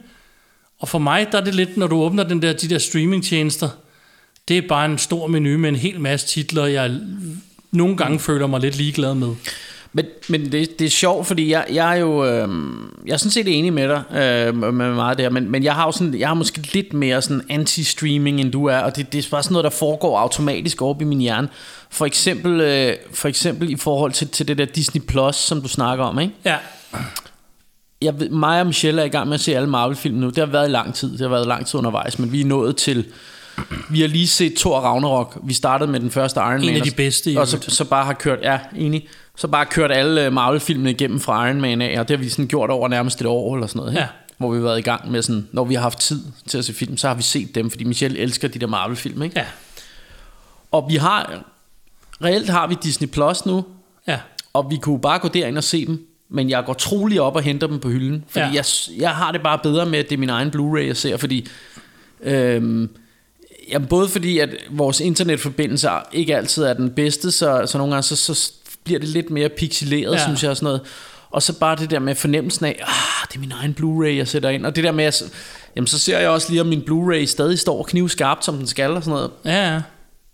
[0.79, 3.68] Og for mig, der er det lidt, når du åbner den der, de der streamingtjenester,
[4.49, 7.01] det er bare en stor menu med en hel masse titler, jeg
[7.73, 9.35] nogle gange føler mig lidt ligeglad med.
[9.97, 12.49] Men, men det, det er sjovt, fordi jeg, jeg er jo øh,
[13.07, 15.85] jeg er sådan set enig med dig øh, med meget der, men, men jeg har
[15.85, 19.25] jo sådan, jeg har måske lidt mere sådan anti-streaming end du er, og det, det
[19.27, 21.49] er bare sådan noget, der foregår automatisk op i min hjerne.
[21.91, 25.69] For eksempel, øh, for eksempel i forhold til, til det der Disney Plus, som du
[25.69, 26.35] snakker om, ikke?
[26.45, 26.57] Ja,
[28.03, 30.27] Jeg ved, mig og Michelle er i gang med at se alle Marvel-film nu.
[30.27, 31.13] Det har været i lang tid.
[31.13, 33.05] Det har været lang tid undervejs, men vi er nået til...
[33.90, 35.38] Vi har lige set Thor Ragnarok.
[35.43, 36.75] Vi startede med den første Iron En Man.
[36.75, 38.38] af og- de bedste i Og så, så bare har kørt...
[38.43, 39.09] Ja, enig.
[39.37, 42.31] Så bare kørt alle øh, Marvel-filmene igennem fra Iron Man af, og det har vi
[42.31, 43.95] sådan gjort over nærmest et år eller sådan noget.
[43.95, 44.07] Ja.
[44.38, 45.49] Hvor vi har været i gang med sådan...
[45.53, 47.85] Når vi har haft tid til at se film, så har vi set dem, fordi
[47.85, 49.38] Michelle elsker de der Marvel-film, ikke?
[49.38, 49.45] ja,
[50.73, 51.45] Og vi har...
[52.25, 53.64] Reelt har vi Disney Plus nu,
[54.09, 54.19] ja.
[54.53, 57.43] og vi kunne bare gå derind og se dem, men jeg går trolig op og
[57.43, 58.45] henter dem på hylden, fordi.
[58.45, 58.53] Ja.
[58.55, 58.64] jeg,
[58.99, 61.49] jeg har det bare bedre med, at det er min egen Blu-ray, jeg ser, fordi...
[62.23, 62.88] Øhm,
[63.70, 68.03] jamen, både fordi, at vores internetforbindelse ikke altid er den bedste, så, så nogle gange
[68.03, 68.53] så, så
[68.85, 70.18] bliver det lidt mere pixeleret, ja.
[70.18, 70.24] Ja.
[70.24, 70.81] synes jeg, og sådan noget.
[71.31, 74.29] Og så bare det der med fornemmelsen af, ah, det er min egen Blu-ray, jeg
[74.29, 74.66] sætter ind.
[74.66, 75.22] Og det der med, at,
[75.77, 78.90] jamen, så ser jeg også lige, om min Blu-ray stadig står knivskarpt, som den skal,
[78.90, 79.31] og sådan noget.
[79.44, 79.81] Ja, ja.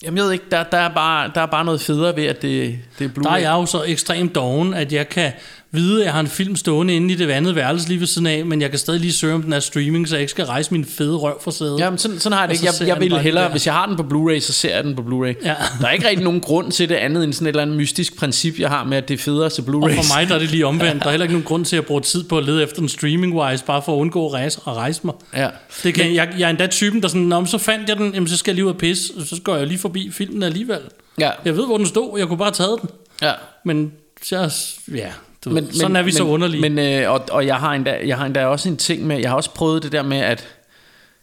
[0.03, 2.43] Jamen, jeg ved ikke, der, der, er, bare, der er bare noget federe ved, at
[2.43, 3.23] det, det er Blu-ray.
[3.23, 5.33] Der er jeg jo så ekstremt doven, at jeg kan
[5.73, 8.27] vide, at jeg har en film stående inde i det vandede værelse lige ved siden
[8.27, 10.45] af, men jeg kan stadig lige søge, om den er streaming, så jeg ikke skal
[10.45, 11.79] rejse min fede røv fra sædet.
[11.79, 12.93] Jamen, sådan, sådan har jeg det Og ikke.
[12.93, 15.03] Jeg, jeg vil hellere, hvis jeg har den på Blu-ray, så ser jeg den på
[15.03, 15.47] Blu-ray.
[15.47, 15.55] Ja.
[15.81, 18.19] Der er ikke rigtig nogen grund til det andet end sådan et eller andet mystisk
[18.19, 19.75] princip, jeg har med, at det er federe se Blu-ray.
[19.75, 21.03] Og for mig der er det lige omvendt.
[21.03, 22.89] Der er heller ikke nogen grund til at bruge tid på at lede efter den
[22.89, 25.15] streaming-wise, bare for at undgå at rejse, at rejse mig.
[25.37, 25.49] Ja.
[25.83, 28.29] Det kan, jeg, jeg er endda typen, der sådan, men så fandt jeg den, jamen,
[28.29, 30.81] så skal jeg lige ud og pisse, og så går jeg lige forbi filmen alligevel.
[31.19, 31.31] Ja.
[31.45, 32.91] Jeg ved, hvor den stod, jeg kunne bare have taget den.
[33.23, 33.33] ja.
[33.65, 34.53] Men så,
[34.95, 35.09] ja,
[35.45, 36.61] du men, ved, sådan er vi men, så underlige.
[36.61, 39.31] Men, øh, og, og jeg, har endda, jeg har endda også en ting med, jeg
[39.31, 40.49] har også prøvet det der med, at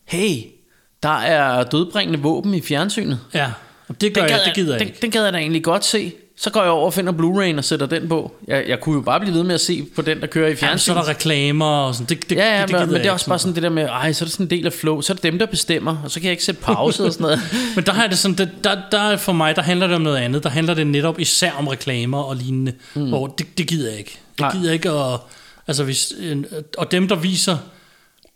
[0.05, 0.43] hey,
[1.03, 3.19] der er dødbringende våben i fjernsynet.
[3.33, 3.51] ja,
[4.01, 5.01] det gør Den jeg, gad det gider jeg den, ikke.
[5.01, 6.13] den gad jeg da egentlig godt se.
[6.39, 8.35] Så går jeg over og finder Blu-ray'en og sætter den på.
[8.47, 10.47] Jeg, jeg kunne jo bare blive ved med at se på den, der kører i
[10.47, 10.97] Jamen, så fjernsynet.
[10.97, 12.07] er der reklamer og sådan.
[12.07, 13.69] Det, det, Ja, ja, det, det men, men det er også bare sådan det der
[13.69, 15.45] med, ej, så er det sådan en del af flow, så er det dem, der
[15.45, 17.39] bestemmer, og så kan jeg ikke sætte pause og sådan noget.
[17.75, 20.17] Men der har det sådan, det, der, der for mig, der handler det om noget
[20.17, 20.43] andet.
[20.43, 22.73] Der handler det netop især om reklamer og lignende.
[22.93, 23.09] Mm.
[23.09, 24.19] Hvor det, det gider jeg ikke.
[24.39, 25.19] Det gider jeg ikke at,
[25.67, 26.13] altså hvis,
[26.77, 27.57] og dem, der viser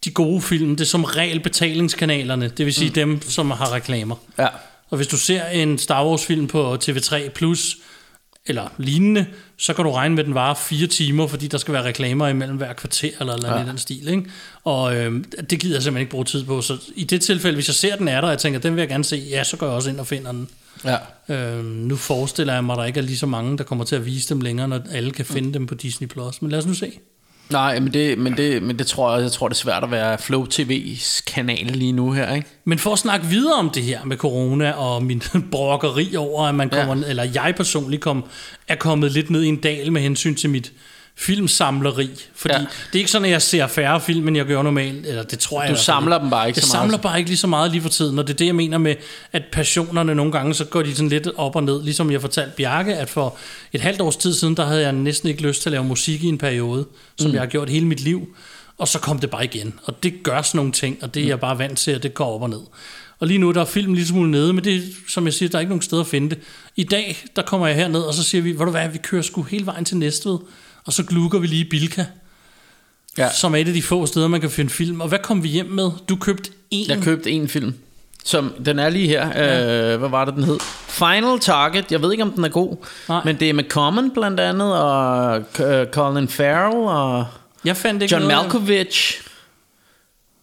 [0.06, 2.48] de gode film, det er som regel betalingskanalerne.
[2.58, 2.94] Det vil sige mm.
[2.94, 4.16] dem, som har reklamer.
[4.40, 4.48] Ja.
[4.90, 7.30] Og hvis du ser en Star Wars film på TV3+,
[8.45, 9.25] eller lignende,
[9.58, 12.27] så kan du regne med, at den varer fire timer, fordi der skal være reklamer
[12.27, 13.63] imellem hver kvarter, eller, eller ja.
[13.63, 14.08] i den stil.
[14.08, 14.25] Ikke?
[14.63, 16.62] Og øh, det gider jeg simpelthen ikke bruge tid på.
[16.62, 18.82] Så i det tilfælde, hvis jeg ser den er der, og jeg tænker, den vil
[18.82, 20.49] jeg gerne se, ja, så går jeg også ind og finder den.
[20.86, 20.97] Ja.
[21.30, 23.95] Øh, nu forestiller jeg mig, at der ikke er lige så mange, der kommer til
[23.95, 25.54] at vise dem længere, når alle kan finde mm.
[25.54, 26.08] dem på Disney+.
[26.08, 26.41] Plus.
[26.41, 26.91] Men lad os nu se.
[27.52, 29.92] Nej, men det, men det, men det tror jeg, jeg tror, det er svært at
[29.92, 32.48] være Flow TV's kanal lige nu her, ikke?
[32.66, 36.56] Men for at snakke videre om det her med corona og min brokkeri over, at
[36.56, 37.10] man kommer, ja.
[37.10, 38.26] eller jeg personligt kom,
[38.68, 40.72] er kommet lidt ned i en dal med hensyn til mit
[41.17, 42.10] filmsamleri.
[42.36, 42.60] Fordi ja.
[42.60, 45.06] det er ikke sådan, at jeg ser færre film, end jeg gør normalt.
[45.06, 45.71] Eller det tror jeg.
[45.71, 46.84] Du samler dem bare ikke jeg så meget.
[46.84, 48.19] samler bare ikke lige så meget lige for tiden.
[48.19, 48.95] Og det er det, jeg mener med,
[49.32, 51.84] at passionerne nogle gange, så går de sådan lidt op og ned.
[51.84, 53.38] Ligesom jeg fortalte Bjarke, at for
[53.74, 56.24] et halvt års tid siden, der havde jeg næsten ikke lyst til at lave musik
[56.24, 56.86] i en periode,
[57.17, 57.34] som mm.
[57.34, 58.36] jeg har gjort hele mit liv.
[58.78, 59.74] Og så kom det bare igen.
[59.84, 62.13] Og det gør sådan nogle ting, og det er jeg bare vant til, at det
[62.13, 62.62] går op og ned.
[63.19, 65.58] Og lige nu der er filmen lige smule nede, men det som jeg siger, der
[65.58, 66.39] er ikke nogen sted at finde det.
[66.76, 69.21] I dag, der kommer jeg herned, og så siger vi, hvor du hvad, vi kører
[69.21, 70.38] sgu hele vejen til Næstved
[70.86, 72.06] og så glukker vi lige Bilka,
[73.17, 73.30] ja.
[73.32, 75.02] som er et af de få steder, man kan finde film.
[75.02, 75.91] Og hvad kom vi hjem med?
[76.10, 76.89] Du købte en.
[76.89, 77.74] Jeg købte en film.
[78.26, 79.28] Som, den er lige her.
[79.28, 79.94] Ja.
[79.94, 80.60] Øh, hvad var det, den hed?
[80.88, 81.91] Final Target.
[81.91, 82.76] Jeg ved ikke, om den er god.
[83.10, 83.22] Nej.
[83.26, 87.26] Men det er med Common blandt andet, og uh, Colin Farrell, og
[87.65, 88.44] jeg fandt ikke John noget.
[88.44, 89.22] Malkovich.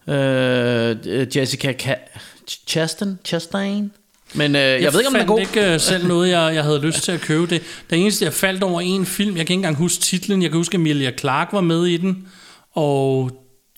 [0.07, 2.19] Uh, Jessica Ka-
[2.67, 3.19] Chastain.
[3.25, 3.91] Chastain.
[4.33, 5.39] Men øh, jeg, jeg ved ikke, om den er god.
[5.39, 7.61] ikke uh, selv noget, jeg, jeg havde lyst til at købe det.
[7.89, 10.57] Det eneste, jeg faldt over en film, jeg kan ikke engang huske titlen, jeg kan
[10.57, 12.27] huske, at Emilia Clarke var med i den,
[12.73, 13.31] og...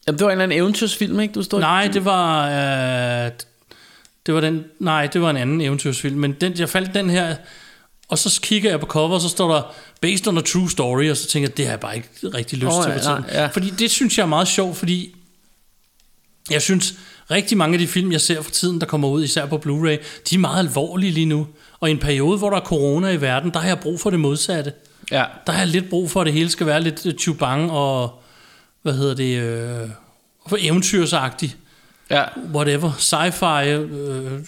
[0.08, 1.34] Jamen, det var en eller anden eventyrsfilm, ikke?
[1.34, 2.48] Du stod nej, det var...
[3.26, 3.32] Uh,
[4.26, 7.36] det var den, nej, det var en anden eventyrsfilm, men den, jeg faldt den her,
[8.08, 11.10] og så kigger jeg på cover, og så står der Based on a True Story,
[11.10, 12.92] og så tænker jeg, det har jeg bare ikke rigtig lyst oh, til.
[12.92, 13.46] Ja, nej, ja.
[13.46, 15.16] Fordi det synes jeg er meget sjovt, fordi
[16.52, 16.94] jeg synes,
[17.32, 20.04] rigtig mange af de film, jeg ser for tiden, der kommer ud, især på Blu-ray,
[20.30, 21.48] de er meget alvorlige lige nu.
[21.80, 24.10] Og i en periode, hvor der er corona i verden, der har jeg brug for
[24.10, 24.74] det modsatte.
[25.12, 25.26] Ja.
[25.46, 28.22] Der har jeg lidt brug for, at det hele skal være lidt chubang og,
[28.82, 29.90] hvad hedder det, øh,
[30.48, 31.58] for eventyrsagtigt.
[32.10, 32.24] Ja.
[32.54, 32.92] Whatever.
[32.92, 34.42] Sci-fi, øh,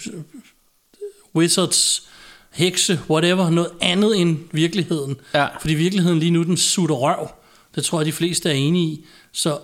[1.35, 2.07] wizards,
[2.51, 3.49] hekse, whatever.
[3.49, 5.15] Noget andet end virkeligheden.
[5.33, 5.47] Ja.
[5.59, 7.31] Fordi virkeligheden lige nu, den sutter røv.
[7.75, 9.05] Det tror jeg, de fleste er enige i.
[9.31, 9.57] Så,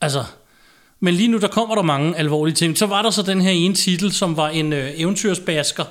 [0.00, 0.24] altså,
[1.06, 2.78] men lige nu, der kommer der mange alvorlige ting.
[2.78, 5.84] Så var der så den her ene titel, som var en øh, eventyrsbasker.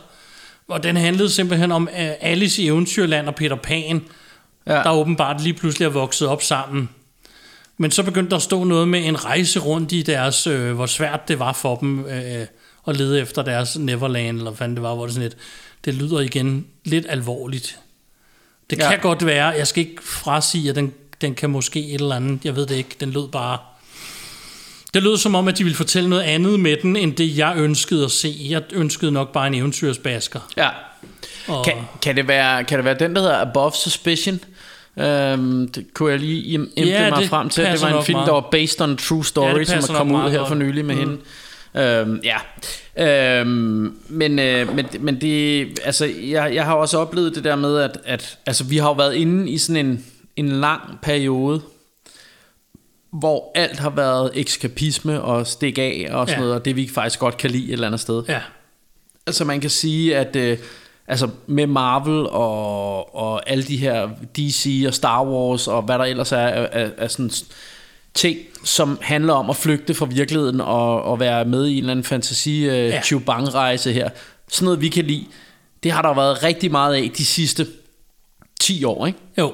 [0.67, 4.01] Og den handlede simpelthen om øh, Alice i Eventyrland og Peter Pan,
[4.67, 4.73] ja.
[4.73, 6.89] der åbenbart lige pludselig er vokset op sammen.
[7.78, 10.86] Men så begyndte der at stå noget med en rejse rundt i deres, øh, hvor
[10.86, 12.45] svært det var for dem øh,
[12.88, 15.38] at lede efter deres Neverland, eller hvad det var, hvor det sådan lidt,
[15.86, 17.80] det lyder igen lidt alvorligt.
[18.69, 18.97] Det kan ja.
[18.97, 22.56] godt være, jeg skal ikke frasige, at den, den kan måske et eller andet, jeg
[22.56, 23.58] ved det ikke, den lød bare
[24.95, 27.53] det lød som om, at de ville fortælle noget andet med den, end det jeg
[27.58, 28.36] ønskede at se.
[28.49, 30.39] Jeg ønskede nok bare en eventyrsbasker.
[30.58, 30.69] Ja.
[31.47, 31.65] Og...
[31.65, 34.39] Kan, kan, det være, kan det være den, der hedder Above Suspicion?
[34.95, 37.65] Um, det kunne jeg lige impe ja, mig frem til.
[37.65, 38.27] Det var en film, meget.
[38.27, 40.95] der var based on true story, ja, som er kommet ud her for nylig med
[40.95, 41.01] mm.
[41.01, 41.17] hende.
[42.03, 47.43] Um, ja, um, men, uh, men, men det, altså, jeg, jeg har også oplevet det
[47.43, 50.05] der med, at, at altså, vi har jo været inde i sådan en,
[50.36, 51.62] en lang periode,
[53.19, 56.45] hvor alt har været ekskapisme og stik af og sådan ja.
[56.45, 58.23] noget, og det vi faktisk godt kan lide et eller andet sted.
[58.28, 58.39] Ja.
[59.28, 60.58] Altså man kan sige, at øh,
[61.08, 66.06] altså med Marvel og, og alle de her DC og Star Wars og hvad der
[66.06, 67.32] ellers er af, af sådan
[68.13, 71.91] ting, som handler om at flygte fra virkeligheden og, og være med i en eller
[71.91, 73.01] anden fantasi øh, ja.
[73.28, 74.10] rejse her.
[74.47, 75.25] Sådan noget vi kan lide.
[75.84, 77.67] Det har der været rigtig meget af de sidste
[78.60, 79.19] 10 år, ikke?
[79.38, 79.54] Jo.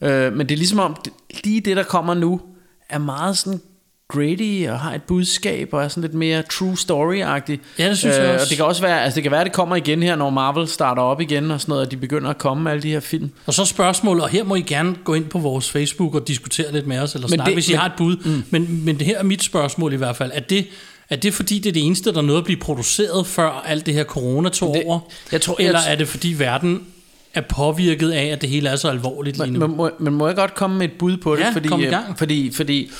[0.00, 0.96] Øh, men det er ligesom om,
[1.44, 2.40] lige det der kommer nu,
[2.88, 3.60] er meget sådan
[4.08, 7.58] gritty og har et budskab og er sådan lidt mere true story-agtig.
[7.78, 8.44] Ja, det synes øh, jeg også.
[8.44, 10.30] Og det kan også være, altså det kan være, at det kommer igen her, når
[10.30, 12.90] Marvel starter op igen og sådan noget, og de begynder at komme med alle de
[12.90, 13.30] her film.
[13.46, 16.72] Og så spørgsmålet, og her må I gerne gå ind på vores Facebook og diskutere
[16.72, 18.16] lidt med os, eller snakke, hvis I men, har et bud.
[18.16, 18.44] Mm.
[18.50, 20.30] Men, men det her er mit spørgsmål i hvert fald.
[20.34, 20.66] Er det,
[21.10, 23.94] er det fordi, det er det eneste, der nåede at blive produceret, før alt det
[23.94, 25.00] her corona tog det, over?
[25.32, 26.86] Jeg tror, eller jeg, er det fordi verden
[27.36, 29.66] er påvirket af, at det hele er så alvorligt lige nu.
[29.66, 31.40] Men, må, men må jeg godt komme med et bud på det?
[31.40, 32.18] Ja, fordi, kom i øh, gang.
[32.18, 32.90] Fordi, fordi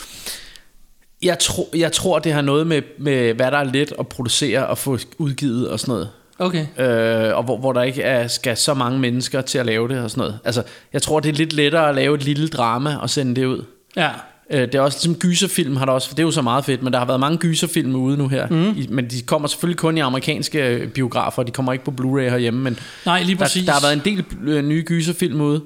[1.23, 4.67] jeg, tro, jeg tror, det har noget med, med, hvad der er let at producere
[4.67, 6.11] og få udgivet og sådan noget.
[6.39, 6.67] Okay.
[6.79, 9.99] Øh, og hvor, hvor der ikke er, skal så mange mennesker til at lave det
[9.99, 10.39] og sådan noget.
[10.45, 13.47] Altså, jeg tror, det er lidt lettere at lave et lille drama og sende det
[13.47, 13.65] ud.
[13.97, 14.11] Ja.
[14.51, 16.65] Øh, det er også ligesom gyserfilm har der også, for det er jo så meget
[16.65, 18.49] fedt, men der har været mange gyserfilm ude nu her.
[18.49, 18.75] Mm.
[18.77, 22.31] I, men de kommer selvfølgelig kun i amerikanske øh, biografer, de kommer ikke på Blu-ray
[22.31, 23.65] herhjemme, men Nej, lige præcis.
[23.65, 25.65] Der, der har været en del øh, nye gyserfilm ude.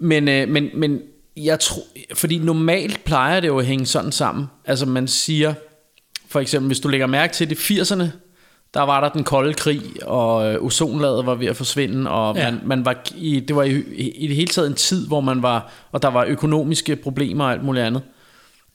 [0.00, 1.00] Men, øh, men, men
[1.36, 1.82] jeg tror,
[2.14, 4.46] fordi normalt plejer det jo at hænge sådan sammen.
[4.64, 5.54] Altså man siger,
[6.28, 8.04] for eksempel hvis du lægger mærke til det 80'erne,
[8.74, 12.50] der var der den kolde krig, og øh, ozonlaget var ved at forsvinde, og Ja.
[12.50, 15.42] man, man var i, det var i, i det hele taget en tid, hvor man
[15.42, 18.02] var, og der var økonomiske problemer og alt muligt andet.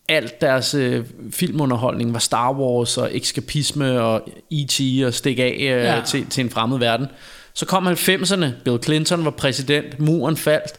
[0.09, 4.81] Alt deres øh, filmunderholdning var Star Wars og eskapisme og E.T.
[5.05, 6.01] og stik af øh, ja.
[6.05, 7.07] til, til en fremmed verden.
[7.53, 10.73] Så kom 90'erne, Bill Clinton var præsident, muren faldt,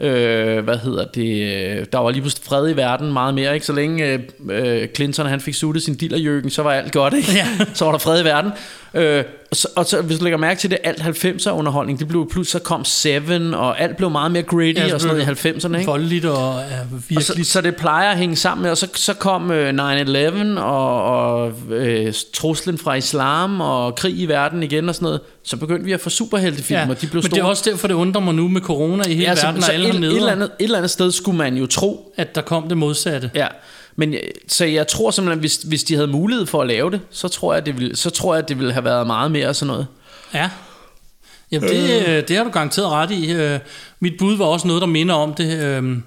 [0.00, 3.66] øh, hvad hedder det, der var lige pludselig fred i verden meget mere, ikke?
[3.66, 7.32] Så længe øh, øh, Clinton han fik suttet sin dillerjøkken, så var alt godt, ikke?
[7.32, 7.46] Ja.
[7.74, 8.52] så var der fred i verden.
[8.94, 12.08] Øh, og, så, og så, hvis du lægger mærke til det, alt 90'er underholdning, det
[12.08, 15.16] blev pludselig, så kom Seven, og alt blev meget mere gritty Ja, ja, og sådan
[15.16, 15.86] noget i 90'erne, ikke?
[15.90, 16.64] Voldeligt og Og
[17.08, 17.46] virkelig...
[17.46, 19.70] så, så det plejer at hænge sammen med, og så, så kom øh,
[20.56, 25.20] 9-11 og, og øh, truslen fra islam og krig i verden igen og sådan noget.
[25.42, 27.36] Så begyndte vi at få superheltefilm, ja, og de blev men store.
[27.36, 29.68] det er også derfor, det undrer mig nu med corona i hele ja, verden, så
[29.68, 32.34] og alle et, et, eller andet, et eller andet sted skulle man jo tro, at
[32.34, 33.30] der kom det modsatte.
[33.34, 33.46] Ja,
[33.96, 37.00] men øh, så jeg tror simpelthen, hvis, hvis de havde mulighed for at lave det,
[37.10, 39.66] så tror jeg, det ville, så tror jeg, det ville have været meget mere sådan
[39.66, 39.86] noget.
[40.34, 40.50] Ja.
[41.52, 42.28] Jamen, det, øh.
[42.28, 43.32] det har du garanteret ret i.
[43.32, 43.58] Øh,
[44.00, 45.62] Mit bud var også noget, der minder om det.
[45.62, 45.98] øh,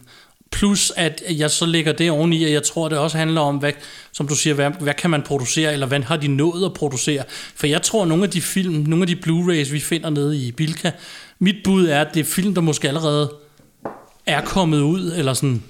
[0.52, 3.71] Plus, at jeg så lægger det oveni, og jeg tror, det også handler om, hvad,
[4.12, 7.24] som du siger, hvad, hvad kan man producere, eller hvad har de nået at producere?
[7.56, 10.52] For jeg tror, nogle af de film, nogle af de Blu-rays, vi finder nede i
[10.52, 10.91] Bilka,
[11.39, 13.34] mit bud er, at det er film, der måske allerede
[14.26, 15.63] er kommet ud, eller sådan,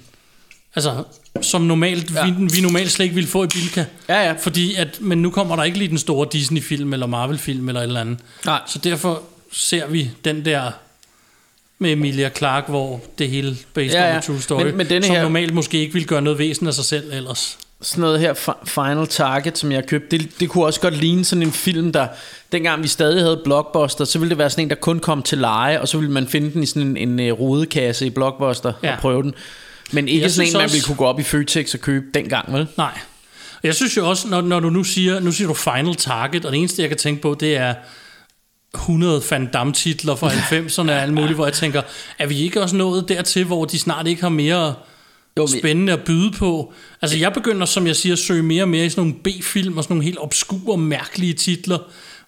[0.76, 1.02] altså,
[1.42, 2.24] som normalt, ja.
[2.26, 3.84] Vi, vi normalt slet ikke ville få i Bilka.
[4.08, 4.32] Ja, ja.
[4.32, 7.86] Fordi at, men nu kommer der ikke lige den store Disney-film, eller Marvel-film, eller et
[7.86, 8.18] eller andet.
[8.46, 8.60] Nej.
[8.66, 10.70] Så derfor ser vi den der
[11.78, 14.16] med Emilia Clarke, hvor det hele based Ja, on ja.
[14.16, 16.66] a true story, Men- men denne som her- normalt måske ikke ville gøre noget væsen
[16.66, 17.58] af sig selv ellers.
[17.82, 21.24] Sådan noget her Fi- Final Target, som jeg købte, det, det kunne også godt ligne
[21.24, 22.06] sådan en film, der
[22.52, 25.38] dengang vi stadig havde Blockbuster, så ville det være sådan en, der kun kom til
[25.38, 28.72] leje, og så ville man finde den i sådan en, en, en rodekasse i Blockbuster
[28.82, 28.92] Ja.
[28.92, 29.34] og prøve den.
[29.92, 32.06] Men ikke Jeg sådan en, man også- ville kunne gå op i Føtex og købe
[32.14, 32.66] dengang, vel?
[32.76, 32.98] Nej.
[33.54, 36.44] Og Jeg synes jo også, når, når du nu siger, nu siger du Final Target,
[36.44, 37.74] og det eneste, jeg kan tænke på, det er
[38.74, 41.82] 100 Van Damme-titler fra 90'erne og alt muligt, hvor jeg tænker,
[42.18, 44.74] er vi ikke også nået dertil, hvor de snart ikke har mere
[45.38, 46.72] Jo, men- spændende at byde på?
[47.02, 49.78] Altså jeg begynder, som jeg siger, at søge mere og mere i sådan nogle B-film
[49.78, 51.78] og sådan nogle helt obskure, mærkelige titler,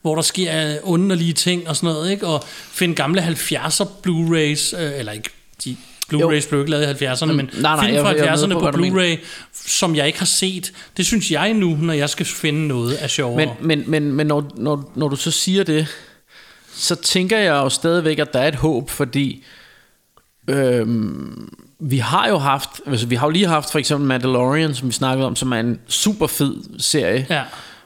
[0.02, 2.26] hvor der sker underlige ting og sådan noget, ikke?
[2.26, 5.30] Og finde gamle 70'er Blu-rays, øh, eller ikke,
[5.64, 5.76] de
[6.08, 8.60] Blu-rays blev ikke lavet i 70'erne, men nej, nej, film fra jeg er med 70'erne
[8.60, 8.78] på, på.
[8.78, 10.72] Blu-ray, som jeg ikke har set.
[10.96, 13.46] Det synes jeg nu, når jeg skal finde noget af sjovere.
[13.46, 15.86] Men, men, men, men når, når, når du så siger det,
[16.74, 19.44] så tænker jeg jo stadigvæk, at der er et håb, fordi
[20.48, 21.48] øhm,
[21.80, 24.92] vi har jo haft, altså vi har jo lige haft for eksempel Mandalorian, som vi
[24.92, 27.26] snakkede om, som er en super fed serie.
[27.30, 27.42] Ja.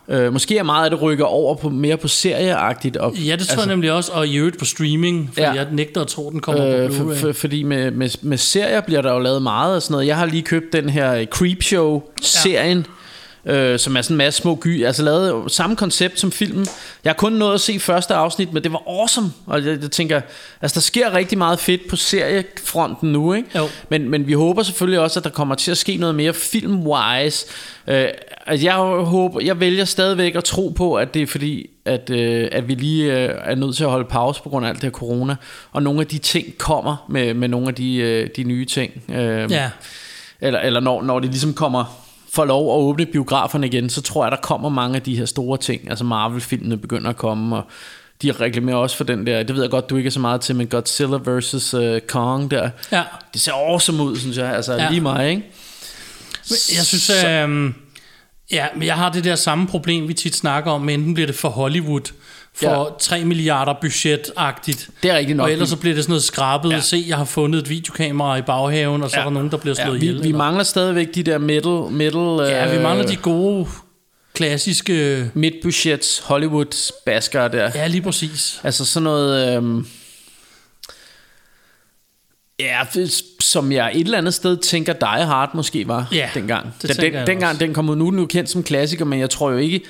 [0.09, 2.97] Øh, måske er meget af det rykker over på mere på serieagtigt.
[2.97, 5.53] Og, Ja, det tror altså, jeg nemlig også, og i øvrigt på streaming, for ja.
[5.53, 7.15] Jeg nægter at tro, den kommer Øh, på for, Blu-ray.
[7.17, 10.07] for, fordi med, med, med serier bliver der jo lavet meget og sådan noget.
[10.07, 12.85] Jeg har lige købt den her Creepshow-serien, ja.
[13.47, 14.85] Øh, som er sådan en masse små gy.
[14.85, 16.67] Altså lavet samme koncept som filmen.
[17.05, 19.33] Jeg har kun nået at se første afsnit, men det var awesome.
[19.47, 20.21] Og jeg, jeg tænker,
[20.63, 23.59] altså der sker rigtig meget fedt på seriefronten nu, ikke?
[23.59, 23.69] Jo.
[23.89, 27.47] Men, men vi håber selvfølgelig også, at der kommer til at ske noget mere film-wise.
[27.87, 28.09] Øh,
[28.47, 28.75] altså jeg,
[29.05, 32.75] håber, jeg vælger stadigvæk at tro på, at det er fordi, at, øh, at vi
[32.75, 35.37] lige øh, er nødt til at holde pause på grund af alt det her corona.
[35.73, 39.03] Og nogle af de ting kommer med, med nogle af de, øh, de nye ting.
[39.09, 39.71] Øh, Ja.
[40.41, 42.02] Eller, eller når, når det ligesom kommer
[42.35, 45.25] får lov at åbne biograferne igen, så tror jeg, der kommer mange af de her
[45.25, 45.91] store ting.
[45.91, 47.63] Altså Marvel-filmene begynder at komme, og
[48.23, 50.41] de reklamerer også for den der, det ved jeg godt, du ikke er så meget
[50.41, 51.75] til, men Godzilla vs.
[51.75, 52.71] Uh, Kong der.
[52.93, 53.03] Ja.
[53.33, 54.55] Det ser awesome ud, synes jeg.
[54.55, 54.89] Altså Ja.
[54.91, 55.43] lige mig, ikke?
[56.51, 57.75] Jeg synes, at, øhm,
[58.53, 61.27] ja, men jeg har det der samme problem, vi tit snakker om, men enten bliver
[61.27, 62.13] det for Hollywood,
[62.55, 62.79] for ja.
[62.83, 62.85] Ja.
[63.01, 64.91] 3 milliarder budget-agtigt.
[65.03, 65.45] Det er rigtigt nok.
[65.45, 66.71] Og ellers så bliver det sådan noget skrabet.
[66.71, 66.75] Ja.
[66.75, 66.81] Ja.
[66.81, 69.21] Se, jeg har fundet et videokamera i baghaven, og så ja.
[69.21, 69.29] er Ja.
[69.29, 70.23] der nogen, der bliver Ja, slået vi, ihjel.
[70.23, 73.67] vi eller- mangler stadigvæk de der middle, middle Ja, vi øh, mangler de gode,
[74.35, 75.31] klassiske...
[75.35, 77.71] midtbudgets Hollywood baskere der.
[77.75, 78.61] Ja, lige præcis.
[78.65, 79.57] Altså sådan noget...
[79.57, 79.87] Øhm,
[82.61, 82.81] ja,
[83.41, 86.75] som jeg et eller andet sted tænker Die Hard måske var Ja, dengang.
[86.83, 87.59] det Da den, dengang også.
[87.67, 89.81] den kom ud, nu er den jo kendt som klassiker, men jeg tror jo ikke,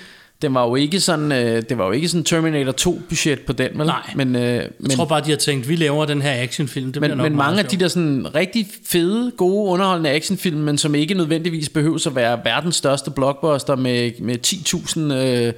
[0.42, 3.52] den var jo ikke sådan, øh, det var jo ikke sådan Terminator 2 budget på
[3.52, 3.86] den, vel?
[3.86, 4.12] Nej.
[4.16, 6.92] Men, øh, Jeg men, tror bare, de har tænkt, vi laver den her actionfilm.
[6.92, 10.78] Det men, nok men mange af de der sådan rigtig fede, gode, underholdende actionfilm, men
[10.78, 15.52] som ikke nødvendigvis behøver at være verdens største blockbuster med, med 10.000 øh,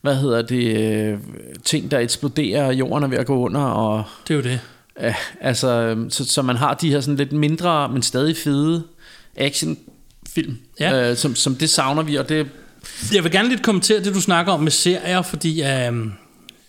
[0.00, 0.76] hvad hedder det,
[1.12, 1.18] øh,
[1.64, 4.60] ting, der eksploderer, og jorden er ved at gå under, og Det er jo det.
[5.00, 8.82] Ja, altså, øhm, så, så man har de her sådan lidt mindre, men stadig fede
[9.36, 11.10] actionfilm, Ja.
[11.10, 12.46] øh, som, som det savner vi, og det,
[13.12, 15.92] Jeg vil gerne lidt kommentere det, du snakker om med serier, fordi øh,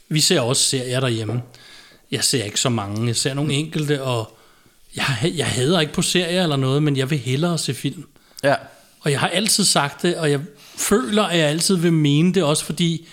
[0.10, 1.42] vi ser også serier derhjemme.
[2.12, 3.08] Jeg ser ikke så mange.
[3.08, 4.38] Jeg ser nogle enkelte, og
[4.96, 8.04] jeg, jeg hader ikke på serier eller noget, men jeg vil hellere se film.
[8.44, 8.56] ja,
[9.02, 10.40] Og jeg har altid sagt det, og jeg
[10.78, 13.08] føler, at jeg altid vil mene det også, fordi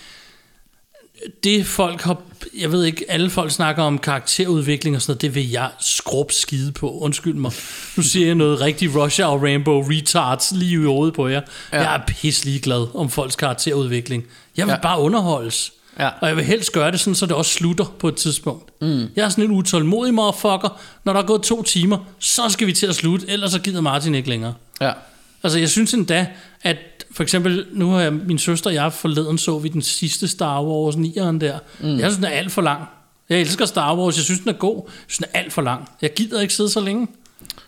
[1.43, 2.21] det folk har...
[2.59, 6.31] Jeg ved ikke, alle folk snakker om karakterudvikling og sådan noget, det vil jeg skrub
[6.31, 6.91] skide på.
[6.91, 7.51] Undskyld mig.
[7.97, 11.41] Nu siger jeg noget rigtig Russia og Rainbow retards lige i hovedet på jer.
[11.73, 11.81] Ja.
[11.81, 14.25] Jeg er pisselig glad om folks karakterudvikling.
[14.57, 14.79] Jeg vil ja.
[14.81, 15.73] bare underholdes.
[15.99, 16.09] Ja.
[16.21, 18.81] Og jeg vil helst gøre det sådan, så det også slutter på et tidspunkt.
[18.81, 19.07] Mm.
[19.15, 20.81] Jeg er sådan en utålmodig motherfucker.
[21.03, 23.81] Når der er gået to timer, så skal vi til at slutte, ellers så gider
[23.81, 24.53] Martin ikke længere.
[24.81, 24.91] Ja.
[25.43, 26.27] Altså, jeg synes endda,
[26.61, 26.77] at
[27.11, 30.63] for eksempel, nu har jeg, min søster og jeg forleden så vi den sidste Star
[30.63, 31.59] Wars 9'eren der.
[31.79, 31.89] Mm.
[31.89, 32.83] Jeg synes, den er alt for lang.
[33.29, 34.81] Jeg elsker Star Wars, jeg synes, den er god.
[34.85, 35.89] Jeg synes, den er alt for lang.
[36.01, 37.07] Jeg gider ikke sidde så længe.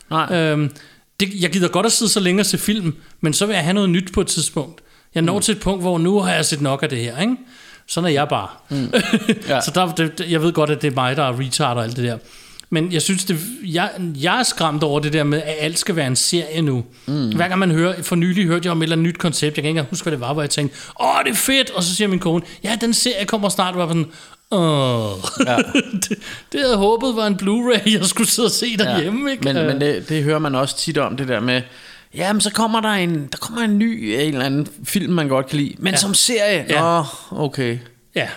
[0.09, 0.35] Nej.
[0.35, 0.71] Øhm,
[1.19, 3.63] det, jeg gider godt at sidde så længe og se film, men så vil jeg
[3.63, 4.81] have noget nyt på et tidspunkt.
[5.15, 5.41] Jeg når mm.
[5.41, 7.35] til et punkt, hvor nu har jeg set nok af det her, ikke?
[7.87, 8.47] Sådan er jeg bare.
[8.69, 8.93] Mm.
[9.49, 9.61] Ja.
[9.61, 11.95] så der, det, jeg ved godt, at det er mig, der er retard og alt
[11.95, 12.17] det der.
[12.69, 15.95] Men jeg synes, det, jeg, jeg er skræmt over det der med, at alt skal
[15.95, 16.83] være en serie nu.
[17.05, 17.35] Mm.
[17.35, 19.63] Hver gang man hører, for nylig hørte jeg om et eller andet nyt koncept, jeg
[19.63, 21.83] kan ikke engang huske, hvad det var, hvor jeg tænkte, åh, det er fedt, og
[21.83, 24.05] så siger min kone, ja, den serie kommer snart, var sådan,
[24.51, 25.11] åh,
[25.47, 25.57] Ja.
[26.03, 26.09] det,
[26.51, 29.43] det havde jeg håbet var en Blu-ray, jeg skulle sidde og se derhjemme, ikke?
[29.43, 29.67] Men, Øh.
[29.67, 31.61] men det, det hører man også tit om, det der med,
[32.15, 35.27] ja, men så kommer der en, der kommer en ny en eller anden film, man
[35.27, 35.97] godt kan lide, men ja.
[35.97, 36.97] som serie, Ja.
[36.97, 37.03] ja.
[37.31, 37.77] okay.
[38.15, 38.27] Ja.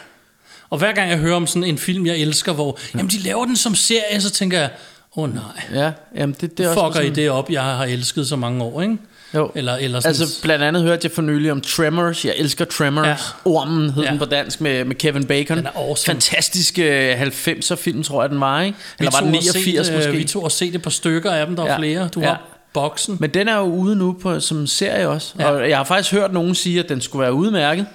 [0.71, 3.45] Og hver gang jeg hører om sådan en film, jeg elsker, hvor jamen, de laver
[3.45, 4.71] den som serie, så tænker jeg,
[5.17, 5.43] åh oh, nej,
[5.75, 8.37] Ja, jamen det, det er også fucker I sådan, det op, jeg har elsket så
[8.37, 8.97] mange år, ikke?
[9.35, 9.51] Jo.
[9.55, 12.25] Eller, eller sådan, Altså blandt andet hørte jeg for nylig om Tremors.
[12.25, 13.07] Jeg elsker Tremors.
[13.07, 13.17] Ja.
[13.45, 14.11] Ormen hed Ja.
[14.11, 15.57] den på dansk med, med Kevin Bacon.
[15.59, 16.15] Den er awesome.
[16.15, 18.79] Fantastisk øh, 90'er film, tror jeg den var, ikke?
[18.99, 20.13] Eller var den tog og 89 set, måske?
[20.13, 21.71] Vi tog og set et par stykker af dem, der ja.
[21.71, 22.09] Var flere.
[22.15, 22.27] Du Ja.
[22.27, 23.17] har boksen.
[23.21, 25.35] Men den er jo ude nu på, som serie også.
[25.39, 25.51] Ja.
[25.51, 27.87] Og jeg har faktisk hørt nogen sige, at den skulle være udmærket.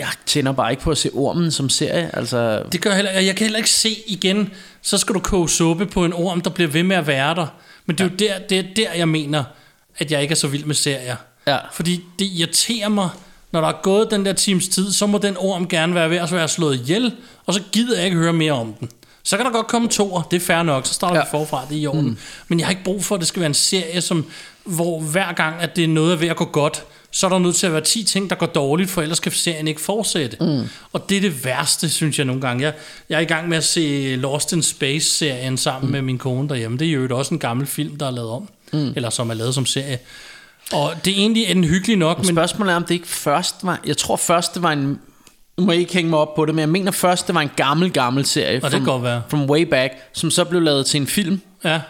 [0.00, 2.10] Jeg tænder bare ikke på at se Ormen som serie.
[2.16, 4.50] Altså, Det gør jeg heller, jeg kan heller ikke se igen,
[4.82, 7.46] så skal du koge suppe på en orm, der bliver ved med at være der.
[7.86, 9.44] Men det er jo der, det er der, jeg mener,
[9.98, 11.16] at jeg ikke er så vild med serier.
[11.46, 11.56] Ja.
[11.72, 13.08] Fordi det irriterer mig,
[13.52, 16.16] når der er gået den der times tid, så må den orm gerne være ved
[16.16, 17.12] at være slået ihjel,
[17.46, 18.88] og så gider jeg ikke høre mere om den.
[19.22, 21.20] Så kan der godt komme to, det er fair nok, så starter ja.
[21.20, 21.24] Ja.
[21.24, 22.04] vi forfra, det er i orden.
[22.04, 22.16] Mm.
[22.48, 24.26] Men jeg har ikke brug for, at det skal være en serie, som,
[24.64, 27.38] hvor hver gang, at det er noget er ved at gå godt, så er der
[27.38, 30.36] nødt til at være 10 ting, der går dårligt, for ellers kan serien ikke fortsætte.
[30.40, 30.68] Mm.
[30.92, 32.64] Og det er det værste, synes jeg nogle gange.
[32.64, 32.74] Jeg,
[33.08, 35.92] jeg er i gang med at se Lost in Space-serien sammen mm.
[35.92, 36.78] med min kone derhjemme.
[36.78, 38.48] Det er jo også en gammel film, der er lavet om.
[38.72, 38.92] Mm.
[38.96, 39.98] Eller som er lavet som serie.
[40.72, 43.80] Og det er egentlig en hyggelig nok, men spørgsmålet er, om det ikke først var...
[43.86, 45.00] Jeg tror først, det var en...
[45.58, 47.40] Nu må jeg ikke hænge mig op på det, men jeg mener først, det var
[47.40, 48.54] en gammel, gammel serie.
[48.54, 49.22] det kan from, godt være.
[49.28, 51.80] From way back, som så blev lavet til en film ja,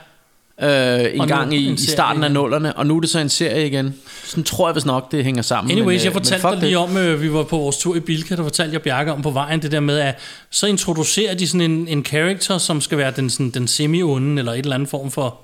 [0.63, 0.69] øh,
[1.15, 3.19] en Og nu gang i, en i starten af nullerne, og nu er det så
[3.19, 3.95] en serie igen.
[4.25, 5.71] Sådan tror jeg vist nok, det hænger sammen.
[5.71, 8.01] Anyways, men, jeg øh, fortalte dig lige om, øh, vi var på vores tur i
[8.01, 10.19] Bilka, der fortalte jeg Bjarke om på vejen, det der med, at
[10.51, 14.53] så introducerer de sådan en, en character, som skal være den, sådan, den semi-onde, eller
[14.53, 15.39] et eller andet form for,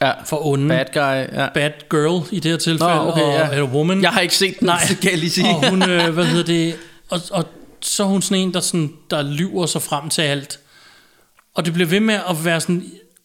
[0.00, 0.12] Ja.
[0.26, 0.68] for onde.
[0.68, 1.48] Bad guy, ja.
[1.54, 3.50] Bad girl i det her tilfælde, Nå, okay, og, ja.
[3.50, 4.02] eller woman.
[4.02, 4.80] Jeg har ikke set den, Nej.
[5.02, 5.48] kan jeg lige sige.
[5.48, 6.74] og hun, øh, hvad hedder det,
[7.10, 7.44] og, og
[7.80, 10.58] så er hun sådan en, der, sådan, der lyver sig frem til alt.
[11.54, 12.84] Og det bliver ved med at være sådan,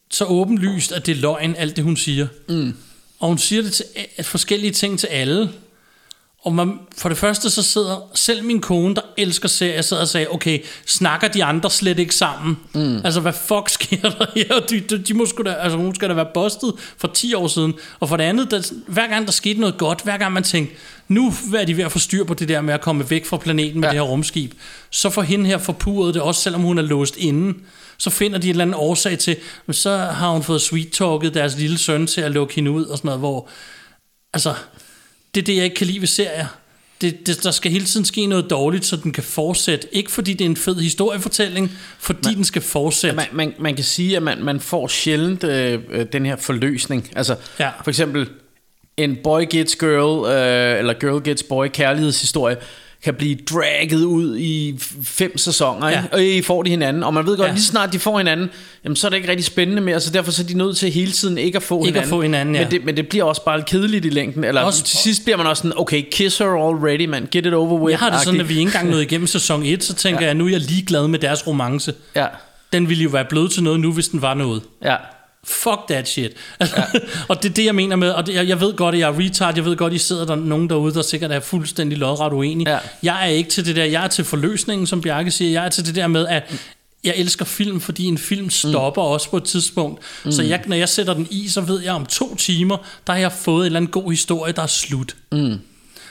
[0.09, 2.27] så åbenlyst, at det er løgn, alt det hun siger.
[2.49, 2.73] Mm.
[3.19, 5.49] Og hun siger det til a- forskellige ting til alle.
[6.41, 10.07] Og man, for det første så sidder selv min kone, der elsker serier, sidder og
[10.07, 12.57] sagde, okay, snakker de andre slet ikke sammen?
[12.73, 12.95] Mm.
[13.03, 14.59] Altså, hvad fuck sker der her?
[14.59, 17.47] De, de, de må sgu da, altså, hun skal da være bustet for 10 år
[17.47, 17.73] siden.
[17.99, 20.75] Og for det andet, der, hver gang der skete noget godt, hver gang man tænkte,
[21.07, 23.37] nu er de ved at få styr på det der med at komme væk fra
[23.37, 23.93] planeten med ja.
[23.93, 24.53] Det her rumskib,
[24.89, 27.57] så får hende her forpurret det, også selvom hun er låst inde.
[27.97, 29.35] Så finder de en eller anden årsag til,
[29.71, 33.07] så har hun fået sweet-talket deres lille søn til at lukke hende ud og sådan
[33.07, 33.49] noget, hvor
[34.33, 34.53] Altså,
[35.35, 36.45] det er det, jeg ikke kan lide ved serier.
[37.01, 39.87] Det, det, der skal hele tiden ske noget dårligt, så den kan fortsætte.
[39.91, 43.15] Ikke fordi det er en fed historiefortælling, fordi den skal fortsætte.
[43.15, 47.11] Man, man, man kan sige, at man, man får sjældent øh, øh, den her forløsning.
[47.15, 47.69] Altså, Ja.
[47.83, 48.29] for eksempel,
[48.97, 52.57] en boy gets girl, øh, eller girl gets boy kærlighedshistorie,
[53.03, 55.97] kan blive dragget ud i fem sæsoner, Ja.
[56.03, 56.13] ikke?
[56.13, 57.53] og I får de hinanden, og man ved godt, Ja.
[57.53, 58.49] lige så snart de får hinanden,
[58.83, 60.91] jamen, så er det ikke rigtig spændende mere, så derfor så er de nødt til
[60.91, 62.09] hele tiden ikke at få Ikke at hinanden.
[62.09, 62.61] få hinanden, ja.
[62.61, 65.37] men, det, men det bliver også bare kedeligt i længden, eller Også- til sidst bliver
[65.37, 67.91] man også sådan, okay, kiss her already, man, get it over with.
[67.91, 70.25] jeg har det sådan, at vi ikke engang nåede igennem sæson 1, så tænker ja.
[70.25, 71.93] jeg, nu er jeg ligeglad med deres romance.
[72.15, 72.25] Ja,
[72.73, 74.61] Den ville jo være blevet til noget nu, hvis den var noget.
[74.85, 74.95] ja.
[75.47, 76.31] Fuck that shit.
[76.59, 76.65] Ja.
[77.29, 79.09] og det er det, jeg mener med, og det, jeg, jeg ved godt, at jeg
[79.09, 81.97] er retard, jeg ved godt, at I sidder der nogen derude, der sikkert er fuldstændig
[81.97, 82.71] lodret uenige.
[82.71, 82.79] Ja.
[83.03, 85.69] Jeg er ikke til det der, jeg er til forløsningen, som Bjarke siger, jeg er
[85.69, 86.53] til det der med, at
[87.03, 89.07] jeg elsker film, fordi en film stopper mm.
[89.07, 90.01] også på et tidspunkt.
[90.25, 90.31] Mm.
[90.31, 92.77] Så jeg, når jeg sætter den i, så ved jeg, om to timer,
[93.07, 95.15] der har jeg fået en eller anden god historie, der er slut.
[95.31, 95.59] Mm.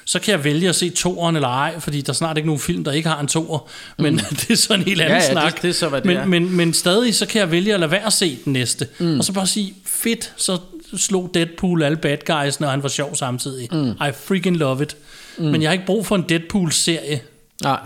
[0.07, 2.61] Så kan jeg vælge at se toeren eller ej, fordi der er snart ikke nogen
[2.61, 3.68] film, der ikke har en toer.
[3.98, 4.20] Men mm.
[4.40, 5.62] det er så en helt anden Ja, ja, det- snak.
[5.62, 6.26] det er så, hvad det men, er.
[6.26, 8.88] men, men stadig, så kan jeg vælge at lade være at se den næste.
[8.98, 9.18] Mm.
[9.18, 10.59] Og så bare sige, fedt, så
[10.96, 13.68] slog Deadpool alle bad guys, når han var sjov samtidig.
[13.72, 13.90] Mm.
[13.90, 14.96] I freaking love it.
[15.38, 15.44] Mm.
[15.44, 17.20] Men jeg har ikke brug for en Deadpool-serie.
[17.62, 17.80] Nej.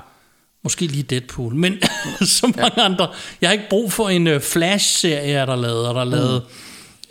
[0.62, 1.79] Måske lige Deadpool, men
[2.21, 2.85] så mange ja.
[2.85, 3.09] andre.
[3.41, 6.43] Jeg har ikke brug for en uh, Flash-serie, er der lavet, og der er lavet...
[6.49, 6.57] Mm.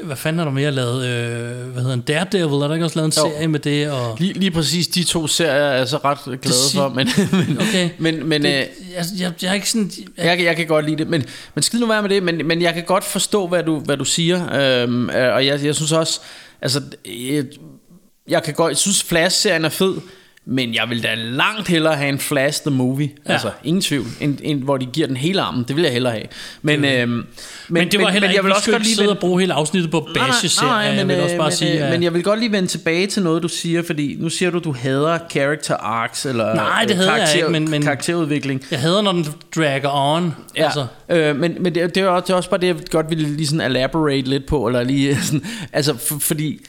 [0.04, 1.06] Hvad fanden er der mere lavet?
[1.08, 2.54] Øh, hvad hedder en Daredevil?
[2.62, 3.32] Er der ikke også lavet en Jo.
[3.36, 3.92] serie med det?
[3.92, 7.08] Og Lige, lige præcis de to serier er jeg så ret glad sig- for, men,
[7.48, 7.90] men, Okay.
[7.98, 8.56] men, men det, øh,
[8.94, 9.92] jeg, jeg, jeg er ikke sådan...
[10.18, 11.24] Jeg, jeg, jeg kan godt lide det, men,
[11.56, 13.98] men skid nu være med det, men, men jeg kan godt forstå, hvad du, hvad
[13.98, 16.20] du siger, øhm, øh, og jeg, jeg synes også,
[16.62, 17.46] altså, jeg,
[18.28, 19.96] jeg kan godt, jeg synes Flash-serien er fed,
[20.46, 23.22] men jeg vil da langt hellere have en Flash the Movie, Ja.
[23.28, 23.34] ja.
[23.34, 26.14] altså ingen tvivl, end, end, hvor de giver den hele armen, det vil jeg hellere
[26.14, 26.26] have.
[26.62, 27.24] Men, øhm, men,
[27.70, 29.54] men, det var heller men jeg vil vi også godt lige sidde og bruge hele
[29.54, 32.14] afsnittet på bashe serien Jeg vil øh, også bare men, sige, øh, at, men jeg
[32.14, 35.20] vil godt lige vende tilbage til noget, du siger, fordi nu siger du, du hader
[35.32, 38.64] character arcs, eller Nej, det øh, hader jeg karakter, ikke, men- men- karakterudvikling.
[38.72, 39.26] jeg hader, når den
[39.56, 40.36] dragger on.
[40.58, 42.76] Ja, Altså, øh, men, men det, det, er også, det er også bare det, jeg
[42.92, 46.60] godt ville lige sådan elaborate lidt på, eller lige sådan, altså for, fordi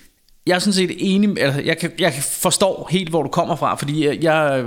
[0.51, 3.75] jeg er sådan set enig, altså jeg, kan, jeg forstår helt, hvor du kommer fra,
[3.75, 4.65] fordi jeg, jeg,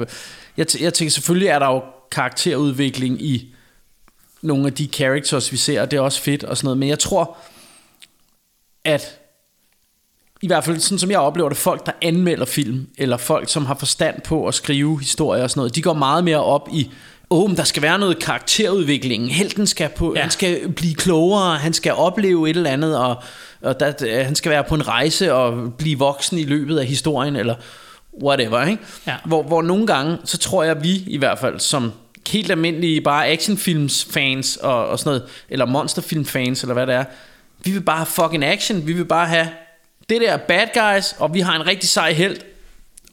[0.57, 1.81] jeg, jeg tænker, selvfølgelig er der jo
[2.11, 3.55] karakterudvikling i
[4.41, 6.89] nogle af de characters, vi ser, og det er også fedt og sådan noget, men
[6.89, 7.37] jeg tror,
[8.83, 9.19] at
[10.41, 13.65] i hvert fald sådan som jeg oplever det, folk der anmelder film, eller folk som
[13.65, 16.91] har forstand på at skrive historier og sådan noget, de går meget mere op i,
[17.33, 20.21] åh, oh, der skal være noget karakterudvikling, helten skal, på, Ja.
[20.21, 23.15] han skal blive klogere, han skal opleve et eller andet, og,
[23.61, 27.35] og der, han skal være på en rejse og blive voksen i løbet af historien,
[27.35, 27.55] eller
[28.23, 28.83] whatever, ikke?
[29.07, 29.15] Ja.
[29.25, 31.91] Hvor, hvor nogle gange, så tror jeg, vi i hvert fald, som
[32.29, 36.95] helt almindelige bare actionfilms fans og, og sådan noget, eller monsterfilm fans, eller hvad det
[36.95, 37.03] er,
[37.63, 39.47] vi vil bare have fucking action, vi vil bare have
[40.09, 42.37] det der bad guys, og vi har en rigtig sej held,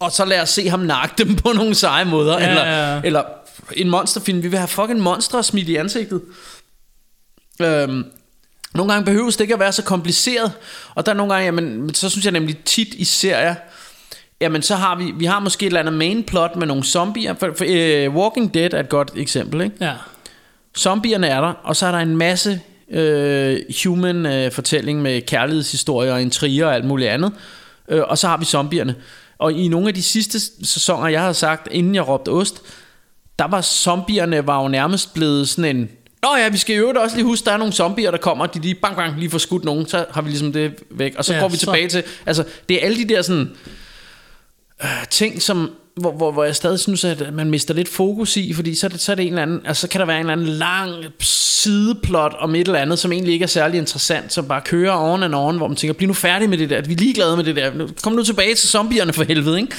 [0.00, 2.94] og så lad os se ham nakke dem på nogle seje måder, Ja, eller, ja,
[2.94, 3.00] ja.
[3.04, 3.22] eller
[3.72, 6.22] en monsterfilm, vi vil have fucking monstre smidt i ansigtet.
[7.62, 8.04] Øhm,
[8.74, 10.52] nogle gange behøves det ikke at være så kompliceret,
[10.94, 13.54] og der er nogle gange, jamen, men så synes jeg nemlig tit i serier,
[14.40, 17.34] jamen så har vi, vi har måske et eller andet main plot med nogle zombier,
[17.34, 19.76] for, for uh, Walking Dead er et godt eksempel, ikke?
[19.80, 19.92] ja.
[20.78, 26.12] Zombierne er der, og så er der en masse øh, human øh, fortælling med kærlighedshistorier
[26.12, 27.32] og intriger og alt muligt andet.
[27.88, 28.94] Øh, og så har vi zombierne.
[29.40, 32.62] Og i nogle af de sidste sæsoner, jeg har sagt, inden jeg råbte ost,
[33.38, 35.90] der var zombierne var jo nærmest blevet sådan en...
[36.22, 38.60] Nå ja, vi skal øvrigt også lige huske, der er nogle zombier, der kommer, de
[38.60, 41.14] lige bang bang lige får skudt nogen, så har vi ligesom det væk.
[41.18, 42.02] Og så Ja, går vi så- tilbage til...
[42.26, 43.50] Altså, det er alle de der sådan
[44.82, 48.52] øh, ting, som, hvor, hvor, hvor jeg stadig synes, at man mister lidt fokus i,
[48.52, 50.16] fordi så er det, så er det en eller anden, altså så kan der være
[50.16, 54.32] en eller anden lang sideplot om et eller andet, som egentlig ikke er særlig interessant,
[54.32, 56.80] som bare kører on and on, hvor man tænker, bliv nu færdig med det der,
[56.82, 57.70] vi er ligeglade med det der,
[58.02, 59.74] kom nu tilbage til zombierne for helvede, ikke?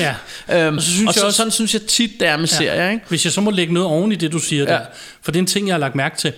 [0.49, 0.65] Ja.
[0.67, 2.47] Øhm, Og så synes og jeg så, også- sådan synes jeg tit, det er med
[2.47, 2.55] ja.
[2.55, 3.05] serier, ikke?
[3.09, 4.63] Hvis jeg så må lægge noget oven i det, du siger.
[4.63, 4.69] Ja.
[4.71, 4.79] der,
[5.21, 6.33] for det er en ting, jeg har lagt mærke til.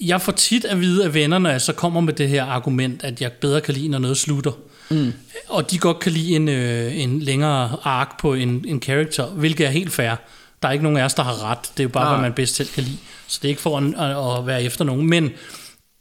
[0.00, 3.04] Jeg får tit at vide af venner, når jeg så kommer med det her argument,
[3.04, 4.52] at jeg bedre kan lide, når noget slutter.
[4.90, 5.12] Mm.
[5.48, 9.66] Og de godt kan lide en, øh, en længere ark på en, en character, hvilket
[9.66, 10.14] er helt fair.
[10.62, 11.58] Der er ikke nogen af os, der har ret.
[11.62, 12.14] Det er jo bare, Nej.
[12.14, 12.98] hvad man bedst selv kan lide.
[13.26, 15.06] Så det er ikke for at, at, være efter nogen.
[15.06, 15.30] Men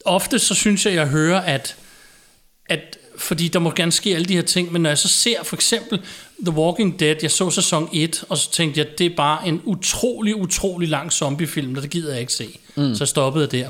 [0.05, 1.75] ofte så synes jeg, jeg hører, at
[2.69, 5.43] at fordi der må gerne ske alle de her ting, men når jeg så ser
[5.43, 5.99] for eksempel
[6.45, 9.61] The Walking Dead, jeg så sæson 1, og så tænkte jeg, det er bare en
[9.65, 12.59] utrolig, utrolig lang zombiefilm, og det gider jeg ikke se.
[12.75, 12.95] Mm.
[12.95, 13.69] Så jeg stoppede der.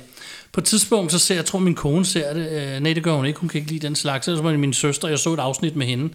[0.54, 3.04] På et tidspunkt, så ser jeg, jeg tror min kone ser det, øh, nej det
[3.04, 5.20] gør hun ikke, hun kan ikke lide den slags, så var det min søster, jeg
[5.20, 6.10] så et afsnit med hende.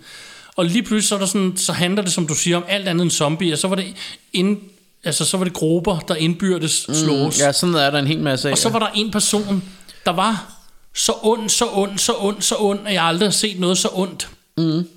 [0.57, 2.89] Og lige pludselig så, er der sådan, så handler det, som du siger, om alt
[2.89, 3.85] andet end zombier, så var det
[4.33, 4.59] ind,
[5.05, 7.41] altså så var det grupper, der indbyrdes slås.
[7.41, 8.53] Ja, sådan er der en hel masse af.
[8.53, 9.63] Og så var der en person,
[10.07, 10.53] der var
[10.95, 13.89] så ond, så ond, så ond, så ond, at jeg aldrig har set noget så
[13.93, 14.29] ondt.
[14.57, 14.89] Mm.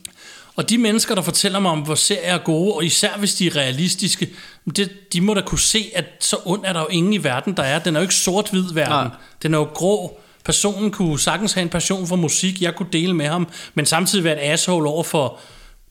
[0.56, 3.48] Og de mennesker, der fortæller mig om, hvor serier er gode, og især hvis de
[3.48, 4.30] er realistiske,
[4.76, 7.58] det, de må da kunne se, at så ond er der jo ingen i verden,
[7.58, 7.80] der er.
[7.80, 8.94] Den er jo ikke sort-hvid verden.
[8.94, 9.18] Nej.
[9.44, 10.20] Den er jo grå.
[10.46, 14.24] Personen kunne sagtens have en passion for musik, jeg kunne dele med ham, men samtidig
[14.24, 15.40] være et asshole over for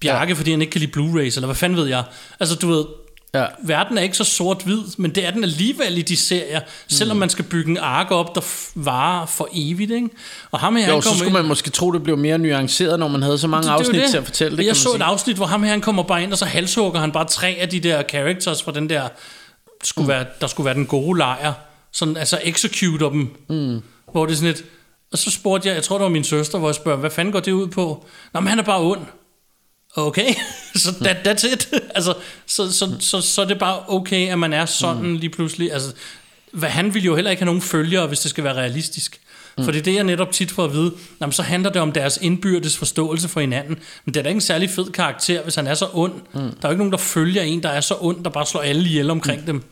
[0.00, 0.38] Bjarke, ja.
[0.38, 2.04] fordi han ikke kan lide Blu-rays, eller hvad fanden ved jeg.
[2.40, 2.84] Altså, du ved,
[3.34, 3.46] Ja.
[3.64, 7.30] verden er ikke så sort-hvid, men det er den alligevel i de serier, selvom man
[7.30, 8.40] skal bygge en ark op, der
[8.74, 10.08] varer for evigt, ikke?
[10.50, 13.08] Og ham her, Jo, han så skulle man måske tro, det blev mere nuanceret, når
[13.08, 14.10] man havde så mange det, det afsnit det.
[14.10, 15.04] til at fortælle det, Jeg så man et sige.
[15.04, 17.68] afsnit, hvor ham her, han kommer bare ind, og så halshugger han bare tre af
[17.68, 19.08] de der characters fra den der,
[19.84, 20.08] skulle mm.
[20.08, 21.52] være, der skulle være den gode lejr.
[21.92, 23.36] Sådan, altså executer dem.
[23.48, 23.80] Mm.
[24.12, 24.64] Hvor det er sådan et,
[25.12, 27.32] og så spurgte jeg, jeg tror det var min søster, hvor jeg spørger, hvad fanden
[27.32, 28.06] går det ud på?
[28.34, 29.00] Nå, men han er bare ond.
[29.96, 30.34] Okay,
[30.74, 31.68] så that, that's it.
[31.94, 32.14] altså,
[32.46, 35.14] så, så, så, så er det bare okay, at man er sådan mm.
[35.14, 35.72] lige pludselig.
[35.72, 35.92] Altså,
[36.52, 39.20] hvad, han vil jo heller ikke have nogen følgere, hvis det skal være realistisk.
[39.58, 39.64] Mm.
[39.64, 40.92] For det er det, jeg netop tit får at vide.
[41.20, 43.78] Jamen, så handler det om deres indbyrdes forståelse for hinanden.
[44.04, 46.12] Men det er da ikke en særlig fed karakter, hvis han er så ond.
[46.12, 46.40] Mm.
[46.40, 48.60] Der er jo ikke nogen, der følger en, der er så ond, der bare slår
[48.60, 49.46] alle ihjel omkring mm.
[49.46, 49.62] dem.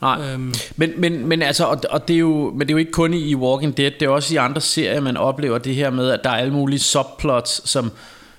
[0.00, 0.54] Nej, Øhm.
[0.76, 3.14] men, men, men, altså, og, og det er jo, men det er jo ikke kun
[3.14, 6.20] i Walking Dead, det er også i andre serier, man oplever det her med, at
[6.24, 7.92] der er alle mulige subplots, som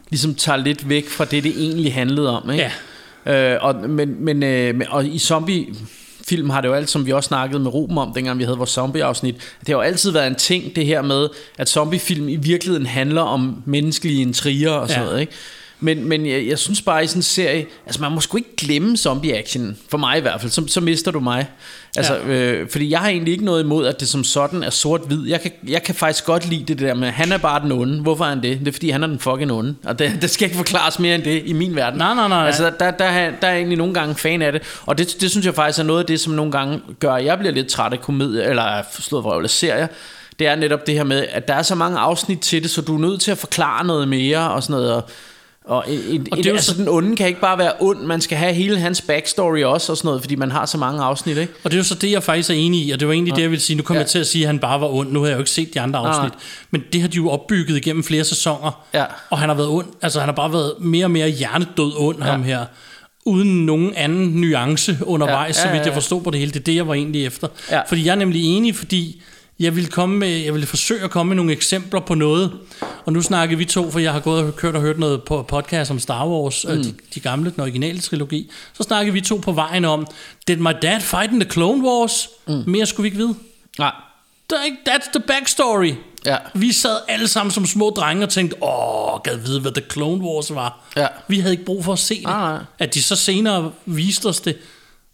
[0.10, 2.50] ligesom tager lidt væk fra det, det egentlig handlede om.
[2.50, 2.72] Ikke?
[3.26, 3.54] Ja.
[3.54, 5.66] Øh, og, men, men, øh, og i zombie
[6.28, 8.58] film har det jo altid, som vi også snakkede med Ruben om, dengang vi havde
[8.58, 12.36] vores zombie-afsnit, det har jo altid været en ting, det her med, at zombiefilm i
[12.36, 15.08] virkeligheden handler om menneskelige intriger og sådan ja.
[15.08, 15.34] noget, ikke?
[15.86, 18.56] Men, men jeg, jeg synes bare i sådan en serie, altså man må sgu ikke
[18.56, 21.48] glemme zombie-action, for mig i hvert fald, så, så mister du mig.
[21.98, 22.28] Altså, Ja.
[22.34, 25.28] øh, fordi jeg har egentlig ikke noget imod, at det som sådan er sort-hvid.
[25.28, 28.02] Jeg kan, jeg kan faktisk godt lide det der med, han er bare den onde.
[28.02, 28.60] Hvorfor er han det?
[28.60, 29.76] Det er fordi, han er den fucking onde.
[29.84, 31.98] Og det, det skal ikke forklares mere end det i min verden.
[31.98, 32.46] Nej, nej, nej.
[32.46, 34.62] Altså, der, der, er- der er jeg egentlig nogle gange fan af det.
[34.86, 37.26] Og det, det synes jeg faktisk er noget af det, som nogle gange gør, at
[37.26, 39.88] jeg bliver lidt træt af komedie, eller slået vrøvl af serier.
[40.40, 42.82] Det er netop det her med, at der er så mange afsnit til det, så
[42.82, 44.94] du er nødt til at forklare noget mere og sådan noget.
[44.94, 45.10] Og,
[45.68, 48.00] og, en, Og det er jo altså, så- den onde kan ikke bare være ond,
[48.00, 51.04] man skal have hele hans backstory også og sådan noget, fordi man har så mange
[51.04, 51.54] afsnit, ikke?
[51.64, 53.36] Og det er jo så det, jeg faktisk er enig i, og det var egentlig
[53.36, 53.78] det, jeg ville sige.
[53.78, 54.04] Nu kommer Ja.
[54.04, 55.12] jeg til at sige, at han bare var ond.
[55.12, 56.34] Nu har jeg jo ikke set de andre Nej, afsnit.
[56.72, 58.86] Men det har de jo opbygget igennem flere sæsoner.
[58.94, 59.06] Ja.
[59.30, 59.88] Og han har været ond.
[60.02, 62.24] Altså, han har bare været mere og mere hjernedød ond, ja.
[62.24, 62.66] ham her.
[63.26, 65.96] Uden nogen anden nuance undervejs, Ja, ja, ja, så vidt ja, jeg ja.
[65.96, 66.52] forstod på det hele.
[66.52, 67.48] Det er det, jeg var egentlig efter.
[67.72, 67.82] Ja.
[67.88, 69.22] Fordi jeg er nemlig enig, fordi
[69.60, 72.52] jeg ville, komme med, jeg ville forsøge at komme med nogle eksempler på noget.
[73.06, 75.42] Og nu snakker vi to, for jeg har gået og kørt og hørt noget på
[75.42, 76.84] podcast om Star Wars, mm.
[76.84, 78.52] de, de gamle, den originale trilogi.
[78.74, 80.08] Så snakker vi to på vejen om,
[80.48, 82.30] Did my dad fight in the Clone Wars?
[82.48, 82.64] Mm.
[82.68, 83.36] Mere skulle vi ikke vide.
[83.80, 83.92] Nej.
[84.50, 85.94] Der er ikke, that's the backstory.
[86.26, 86.38] Ja.
[86.54, 90.24] Vi sad alle sammen som små drenge og tænkte, åh, gad vide, hvad The Clone
[90.24, 90.86] Wars var.
[90.96, 91.08] Ja.
[91.28, 92.24] Vi havde ikke brug for at se det.
[92.24, 92.58] Nej.
[92.80, 94.58] At de så senere viste os det,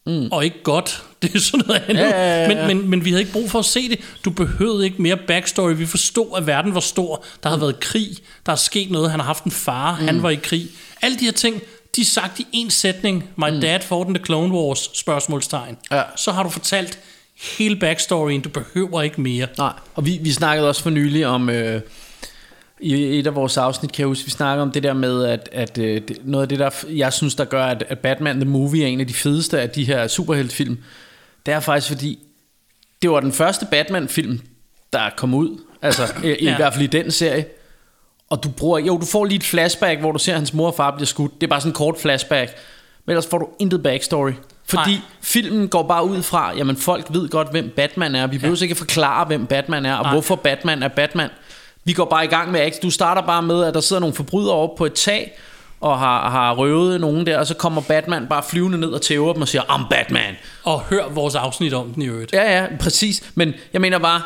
[0.05, 0.27] mm.
[0.31, 2.01] og ikke godt, det er sådan noget andet.
[2.01, 2.47] Ja, ja, ja, ja.
[2.47, 3.99] Men, men, men vi havde ikke brug for at se det.
[4.25, 5.73] Du behøvede ikke mere backstory.
[5.73, 7.23] Vi forstod, at verden var stor.
[7.43, 8.09] Der havde været krig.
[8.45, 9.11] Der er sket noget.
[9.11, 9.97] Han har haft en far.
[9.99, 10.05] Mm.
[10.05, 10.67] Han var i krig.
[11.01, 11.61] Alle de her ting,
[11.95, 13.29] de er sagt i en sætning.
[13.35, 13.61] My mm.
[13.61, 15.77] dad fought in the Clone Wars, spørgsmålstegn.
[15.91, 16.03] Ja.
[16.15, 16.99] Så har du fortalt
[17.57, 18.41] hele backstoryen.
[18.41, 19.47] Du behøver ikke mere.
[19.57, 21.81] Nej, og vi, vi snakkede også for nylig om, øh,
[22.81, 25.49] i et af vores afsnit, kan jeg huske, vi snakkede om det der med, at,
[25.51, 28.83] at øh, noget af det, der jeg synes, der gør, at, at Batman The Movie
[28.83, 30.77] er en af de fedeste af de her superheltfilm,
[31.45, 32.19] det er faktisk fordi,
[33.01, 34.39] det var den første Batman-film,
[34.93, 36.55] der kom ud, altså i, i Ja.
[36.55, 37.45] hvert fald i den serie,
[38.29, 40.67] og du bruger, jo, du får lige et flashback, hvor du ser, at hans mor
[40.67, 41.33] og far bliver skudt.
[41.41, 42.51] Det er bare sådan en kort flashback.
[43.05, 44.31] Men ellers får du intet backstory.
[44.65, 45.01] Fordi Nej.
[45.21, 48.27] filmen går bare ud fra, jamen folk ved godt, hvem Batman er.
[48.27, 50.13] Vi behøver ikke at forklare, hvem Batman er, og Nej.
[50.13, 51.29] hvorfor Batman er Batman.
[51.83, 52.81] Vi går bare i gang med action.
[52.81, 55.31] Du starter bare med, at der sidder nogle forbrydere oppe på et tag,
[55.81, 59.33] og har, har røvet nogen der, og så kommer Batman bare flyvende ned og tæver
[59.33, 60.35] dem og siger, I'm Batman.
[60.63, 62.33] Og hør vores afsnit om den i øvrigt.
[62.33, 63.31] Ja, ja, præcis.
[63.35, 64.21] Men jeg mener bare,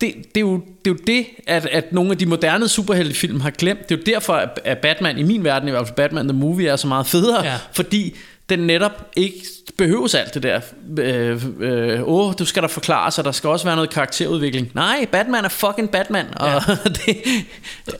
[0.00, 3.40] det, det, er, jo, det er jo det, at, at nogle af de moderne superheltefilm
[3.40, 3.88] har glemt.
[3.88, 6.38] Det er jo derfor, at- at Batman, i min verden i hvert fald, Batman The
[6.38, 7.44] Movie er så meget federe.
[7.44, 7.54] Ja.
[7.72, 8.14] Fordi
[8.48, 9.34] den netop ikke
[9.78, 10.60] behøves alt det der.
[10.98, 14.70] Øh, øh, åh, du skal der forklare sig, der skal også være noget karakterudvikling.
[14.74, 16.26] Nej, Batman er fucking Batman.
[16.36, 16.60] Og ja.
[17.06, 17.16] det,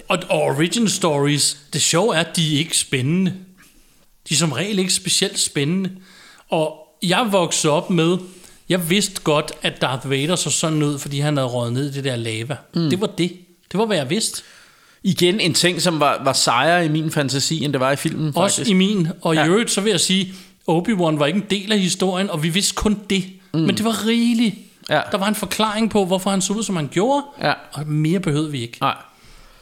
[0.09, 3.35] Og, og origin stories, det sjove er, at de er ikke spændende.
[4.29, 5.91] De er som regel ikke specielt spændende.
[6.51, 8.17] Og jeg voksede op med,
[8.69, 11.93] jeg vidste godt, at Darth Vader så sådan ud, fordi han havde røget ned i
[11.93, 12.57] det der lava.
[12.75, 12.91] Mm.
[12.91, 13.33] Det var det.
[13.73, 14.43] Det var, hvad jeg vidste.
[15.03, 18.33] igen en ting, som var, var sejere i min fantasi, end det var i filmen.
[18.37, 18.71] Også faktisk.
[18.71, 19.09] i min.
[19.23, 19.45] Og Ja.
[19.45, 20.35] i øvrigt, så vil jeg sige,
[20.71, 23.25] Obi-Wan var ikke en del af historien, og vi vidste kun det.
[23.55, 23.61] Mm.
[23.61, 24.55] Men det var rigeligt.
[24.91, 25.01] Ja.
[25.13, 27.25] Der var en forklaring på, hvorfor han så ud, som han gjorde.
[27.43, 27.53] Ja.
[27.73, 28.79] Og mere behøvede vi ikke.
[28.81, 28.95] Nej.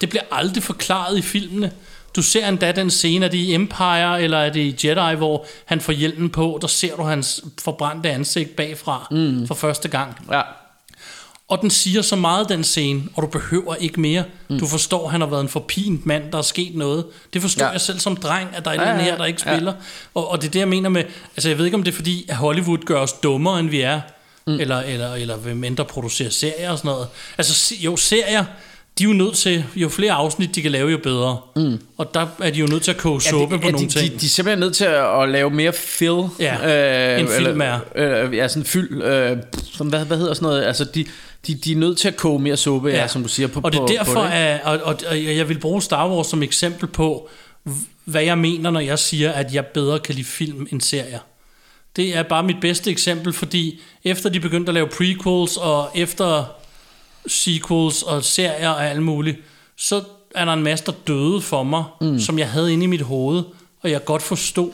[0.01, 1.73] Det bliver aldrig forklaret i filmene.
[2.17, 5.47] Du ser endda den scene, er det i Empire, eller er det i Jedi, hvor
[5.65, 9.47] han får hjelmen på, der ser du hans forbrændte ansigt bagfra mm.
[9.47, 10.27] for første gang.
[10.31, 10.41] Ja.
[11.53, 14.25] Og den siger så meget, den scene, og du behøver ikke mere.
[14.49, 14.59] Mm.
[14.59, 17.05] Du forstår, at han har været en forpint mand, der er sket noget.
[17.33, 17.69] Det forstår ja.
[17.69, 17.73] Ja.
[17.73, 19.55] jeg selv som dreng, at der er Ja, ja, her, der ikke ja.
[19.55, 19.73] spiller.
[20.15, 21.05] Og, og det er det, jeg mener med,
[21.37, 23.81] altså jeg ved ikke, om det er fordi, at Hollywood gør os dummere, end vi
[23.81, 24.01] er,
[24.47, 24.61] mm.
[24.61, 27.09] eller, eller, eller vil mindre producere serier og sådan noget.
[27.39, 28.45] Altså jo, serier,
[28.99, 31.39] de er jo nødt til, jo flere afsnit de kan lave, jo bedre.
[31.57, 31.81] Mm.
[31.97, 34.13] Og der er de jo nødt til at koge suppe på ja, nogle de, ting.
[34.13, 36.23] De, de er simpelthen nødt til at, at lave mere fill.
[36.39, 37.79] Ja, en film er.
[37.97, 39.03] Øh, ja, sådan fyld.
[39.03, 39.37] Øh,
[39.73, 40.65] som, hvad, hvad hedder sådan noget?
[40.65, 41.05] Altså, de,
[41.47, 43.47] de, de er nødt til at koge mere suppe, ja, ja som du siger.
[43.47, 44.33] På, og det er på, derfor, på det.
[44.33, 47.29] at, og, og, og jeg vil bruge Star Wars som eksempel på,
[48.05, 51.19] hvad jeg mener, når jeg siger, at jeg bedre kan lide film end serier.
[51.97, 56.45] Det er bare mit bedste eksempel, fordi efter de begyndte at lave prequels, og efter
[57.27, 59.39] sequels og serier og alt muligt,
[59.77, 60.03] så
[60.35, 62.21] er der en masse, der døde for mig, mm.
[62.21, 63.43] som jeg havde inde i mit hoved,
[63.83, 64.71] og jeg godt forstod.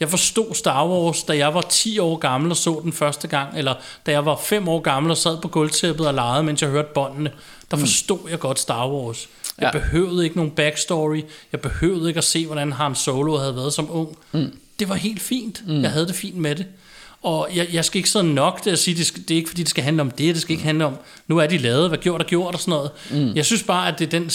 [0.00, 3.58] Jeg forstod Star Wars, da jeg var 10 år gammel og så den første gang,
[3.58, 3.74] eller
[4.06, 6.88] da jeg var 5 år gammel og sad på gulvtæppet og legede, mens jeg hørte
[6.94, 7.30] båndene.
[7.70, 9.28] Der forstod jeg godt Star Wars.
[9.60, 9.78] Jeg Ja.
[9.78, 11.22] behøvede ikke nogen backstory.
[11.52, 14.18] Jeg behøvede ikke at se, hvordan Han Solo havde været som ung.
[14.32, 14.58] Mm.
[14.78, 15.62] Det var helt fint.
[15.66, 15.82] Mm.
[15.82, 16.66] Jeg havde det fint med det.
[17.22, 19.48] Og jeg, jeg skal ikke så nok til at sige, det, skal, det er ikke
[19.48, 20.96] fordi, det skal handle om det, det skal ikke handle om,
[21.26, 22.90] nu er de lavet, hvad gjort og gjort og sådan noget.
[23.10, 23.36] Mm.
[23.36, 24.30] Jeg synes bare, at det er den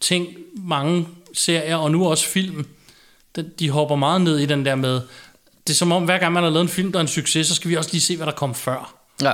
[0.00, 2.66] ting, mange serier, og nu også film,
[3.58, 5.00] de hopper meget ned i den der med,
[5.66, 7.46] det er som om, hver gang man har lavet en film, der er en succes,
[7.46, 8.94] så skal vi også lige se, hvad der kom før.
[9.22, 9.32] Ja.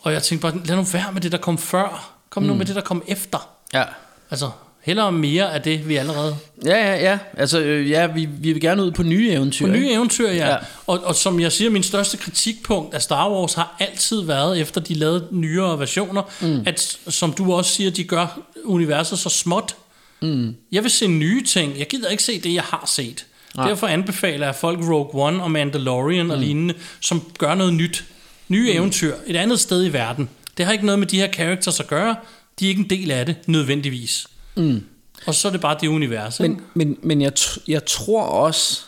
[0.00, 2.18] Og jeg tænkte bare, lad nu være med det, der kom før.
[2.30, 3.48] Kom nu med det, der kom efter.
[3.74, 3.84] Ja.
[4.30, 4.50] Altså,
[4.82, 6.36] hellere mere af det, vi allerede...
[6.64, 7.18] Ja, ja, ja.
[7.36, 9.66] Altså, øh, ja, vi, vi vil gerne ud på nye eventyr.
[9.66, 9.94] På nye ikke?
[9.94, 10.34] eventyr, ja.
[10.34, 10.48] Ja.
[10.48, 10.56] ja.
[10.86, 14.80] Og, og som jeg siger, min største kritikpunkt af Star Wars har altid været, efter
[14.80, 16.62] de lavede nyere versioner, mm.
[16.66, 19.76] at som du også siger, de gør universet så småt.
[20.22, 20.54] Mm.
[20.72, 21.78] Jeg vil se nye ting.
[21.78, 23.26] Jeg gider ikke se det, jeg har set.
[23.56, 23.68] Nej.
[23.68, 26.30] Derfor anbefaler jeg folk Rogue One og Mandalorian mm.
[26.30, 28.04] og lignende, som gør noget nyt.
[28.48, 28.78] Nye mm.
[28.78, 29.14] eventyr.
[29.26, 30.28] Et andet sted i verden.
[30.56, 32.16] Det har ikke noget med de her characters at gøre.
[32.60, 34.26] De er ikke en del af det, nødvendigvis.
[34.56, 34.84] Mm.
[35.26, 36.40] Og så er det bare det univers.
[36.40, 36.54] ikke?
[36.54, 37.32] Men, men, men jeg,
[37.68, 38.80] jeg tror også,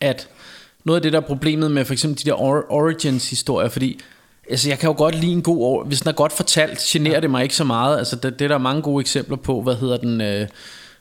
[0.00, 0.28] at
[0.84, 4.00] noget af det, der er problemet med for eksempel de der or- Origins-historier, fordi
[4.50, 5.58] altså, jeg kan jo godt lide en god...
[5.62, 7.20] Or- hvis den er godt fortalt, generer ja.
[7.20, 7.98] det mig ikke så meget.
[7.98, 9.62] Altså, det, det er der mange gode eksempler på.
[9.62, 10.20] Hvad hedder den...
[10.20, 10.48] Øh,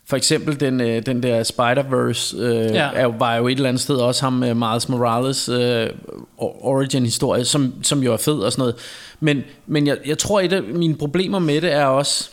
[0.09, 2.89] for eksempel den, øh, den der Spider-Verse øh, Ja.
[2.93, 5.89] er, jo- var jo et eller andet sted også ham øh, Miles Morales øh,
[6.37, 8.75] or- origin-historie, som, som jo er fed og sådan noget.
[9.19, 12.29] Men, men jeg, jeg tror, et af mine problemer med det er også...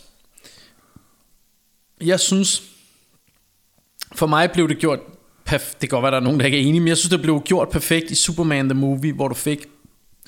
[2.04, 2.62] Jeg synes,
[4.14, 4.98] for mig blev det gjort
[5.50, 7.10] perf- Det kan godt være, der er nogen, der ikke er enige, men jeg synes,
[7.10, 9.66] det blev gjort perfekt i Superman The Movie, hvor du fik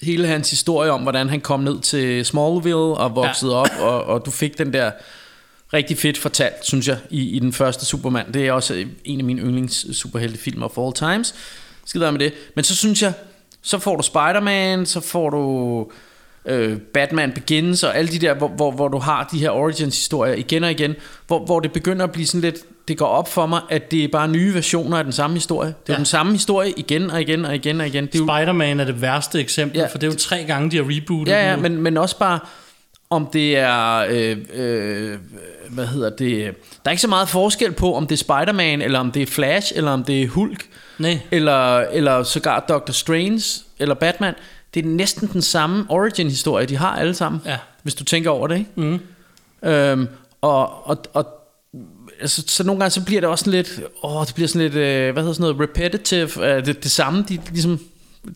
[0.03, 3.59] hele hans historie om, hvordan han kom ned til Smallville og voksede ja.
[3.59, 4.91] op, og, og du fik den der
[5.73, 8.33] rigtig fedt fortalt, synes jeg, i, i den første Superman.
[8.35, 11.35] Det er også en af mine yndlings superheltefilm of all times.
[11.85, 12.33] Skid være med det.
[12.55, 13.13] Men så synes jeg,
[13.63, 15.91] så får du Spider-Man, så får du
[16.47, 20.35] øh, Batman Begins og alle de der, hvor, hvor, hvor du har de her origins-historier
[20.35, 20.95] igen og igen,
[21.27, 22.57] hvor, hvor det begynder at blive sådan lidt,
[22.89, 25.69] det går op for mig, at det er bare nye versioner af den samme historie.
[25.69, 25.97] Det er ja.
[25.97, 28.07] Den samme historie igen og igen og igen og igen.
[28.07, 30.71] Det er jo, Spider-Man er det værste eksempel, ja, for det er jo tre gange,
[30.71, 32.39] de har rebootet Ja, ja, men, men også bare,
[33.11, 35.19] om det er, øh, øh,
[35.71, 38.99] hvad hedder det, der er ikke så meget forskel på, om det er Spider-Man, eller
[38.99, 40.67] om det er Flash, eller om det er Hulk,
[40.99, 41.19] Nej.
[41.31, 43.43] eller, eller sågar Doctor Strange,
[43.79, 44.35] eller Batman.
[44.77, 47.59] Det er næsten den samme origin-historie, de har alle sammen, Ja.
[47.83, 48.71] hvis du tænker over det, ikke?
[48.77, 49.01] Mm.
[49.69, 50.09] Øhm,
[50.41, 51.27] og, og, og
[52.21, 54.75] altså, så nogle gange så bliver det også sådan lidt, åh, det bliver sådan lidt,
[54.75, 57.81] øh, hvad hedder sådan noget, repetitive, øh, det, det samme, de, ligesom,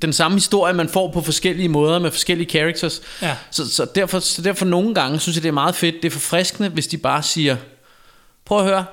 [0.03, 3.03] den samme historie, man får på forskellige måder med forskellige characters.
[3.23, 3.37] Ja.
[3.51, 6.11] Så, så, derfor, så derfor nogle gange synes jeg, det er meget fedt, det er
[6.13, 7.57] forfriskende, hvis de bare siger,
[8.45, 8.85] prøv at høre,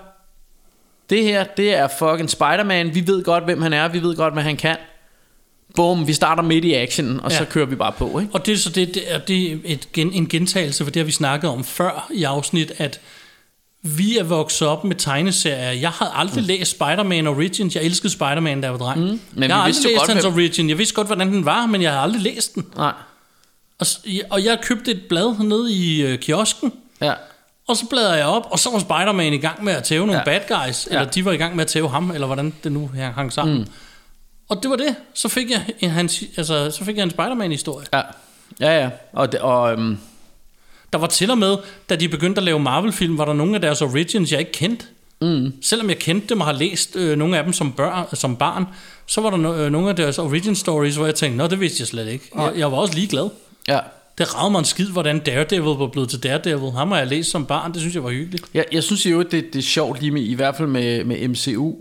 [1.09, 4.33] det her, det er fucking Spider-Man, vi ved godt, hvem han er, vi ved godt,
[4.33, 4.77] hvad han kan.
[5.75, 7.37] Boom, vi starter midt i action, og ja.
[7.37, 8.33] Så kører vi bare på, ikke?
[8.33, 10.99] Og det er så det, det er, det er et gen, en gentagelse, for det
[10.99, 12.99] har vi snakket om før i afsnit, at
[13.81, 15.71] vi er vokset op med tegneserier.
[15.71, 16.47] Jeg havde aldrig mm.
[16.47, 17.75] læst Spider-Man Origins.
[17.75, 18.99] Jeg elskede Spider-Man, da jeg var dreng.
[19.11, 19.19] Mm.
[19.33, 20.69] Men jeg har aldrig læst godt, hans hvem- Origin.
[20.69, 22.65] Jeg vidste godt, hvordan den var, men jeg har aldrig læst den.
[22.75, 22.93] Nej.
[23.79, 23.87] Og,
[24.29, 27.13] og jeg købte et blad nede i øh, kiosken, Ja.
[27.67, 30.21] og så bladrede jeg op, og så var Spider-Man i gang med at tæve nogle
[30.25, 30.39] Ja.
[30.39, 31.05] bad guys, eller Ja.
[31.07, 33.57] de var i gang med at tæve ham, eller hvordan det nu hang sammen.
[33.57, 33.65] Mm.
[34.49, 34.95] Og det var det.
[35.13, 37.85] Så fik jeg en, hans, altså, så fik jeg en Spider-Man-historie.
[37.93, 38.01] Ja.
[38.59, 38.89] Ja, ja.
[39.13, 39.97] Og, det, og øhm,
[40.93, 41.57] Der var til og med,
[41.89, 44.85] da de begyndte at lave Marvel-film, var der nogle af deres origins, jeg ikke kendte.
[45.21, 45.53] Mm.
[45.61, 48.65] Selvom jeg kendte dem og har læst øh, nogle af dem som, børn, som barn,
[49.05, 51.59] så var der no, øh, nogle af deres origin stories, hvor jeg tænkte, nå, det
[51.59, 52.29] vidste jeg slet ikke.
[52.35, 53.29] Jeg, jeg var også ligeglad.
[53.67, 53.79] ja.
[54.17, 56.71] Det ragede mig en skid, hvordan Daredevil var blevet til Daredevil.
[56.71, 58.45] Ham har jeg læst som barn, det synes jeg var hyggeligt.
[58.53, 61.27] Jeg, jeg synes jo, det, det er sjovt lige med, i hvert fald med, med
[61.27, 61.75] MCU.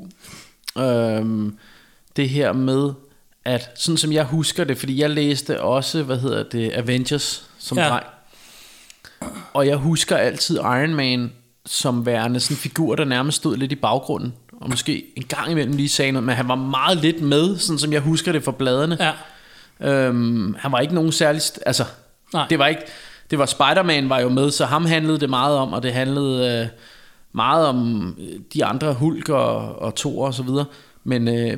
[0.78, 1.54] Øhm,
[2.16, 2.92] det her med,
[3.44, 7.78] at sådan som jeg husker det, fordi jeg læste også, hvad hedder det, Avengers som
[7.78, 7.88] Ja.
[7.88, 8.06] dreng.
[9.54, 11.32] Og jeg husker altid Iron Man
[11.66, 14.34] som værende sådan en figur, der nærmest stod lidt i baggrunden.
[14.60, 17.78] Og måske en gang imellem lige sagde noget, men han var meget lidt med, sådan
[17.78, 18.96] som jeg husker det fra bladene.
[19.00, 19.12] Ja,
[19.80, 21.42] Øhm, han var ikke nogen særlig...
[21.66, 21.84] Altså,
[22.32, 22.46] Nej.
[22.50, 22.82] det var ikke...
[23.30, 26.60] Det var Spider-Man var jo med, så ham handlede det meget om, og det handlede
[26.62, 26.66] øh,
[27.32, 30.64] meget om øh, de andre Hulk og, og Thor og så videre.
[31.08, 31.56] Men, øh,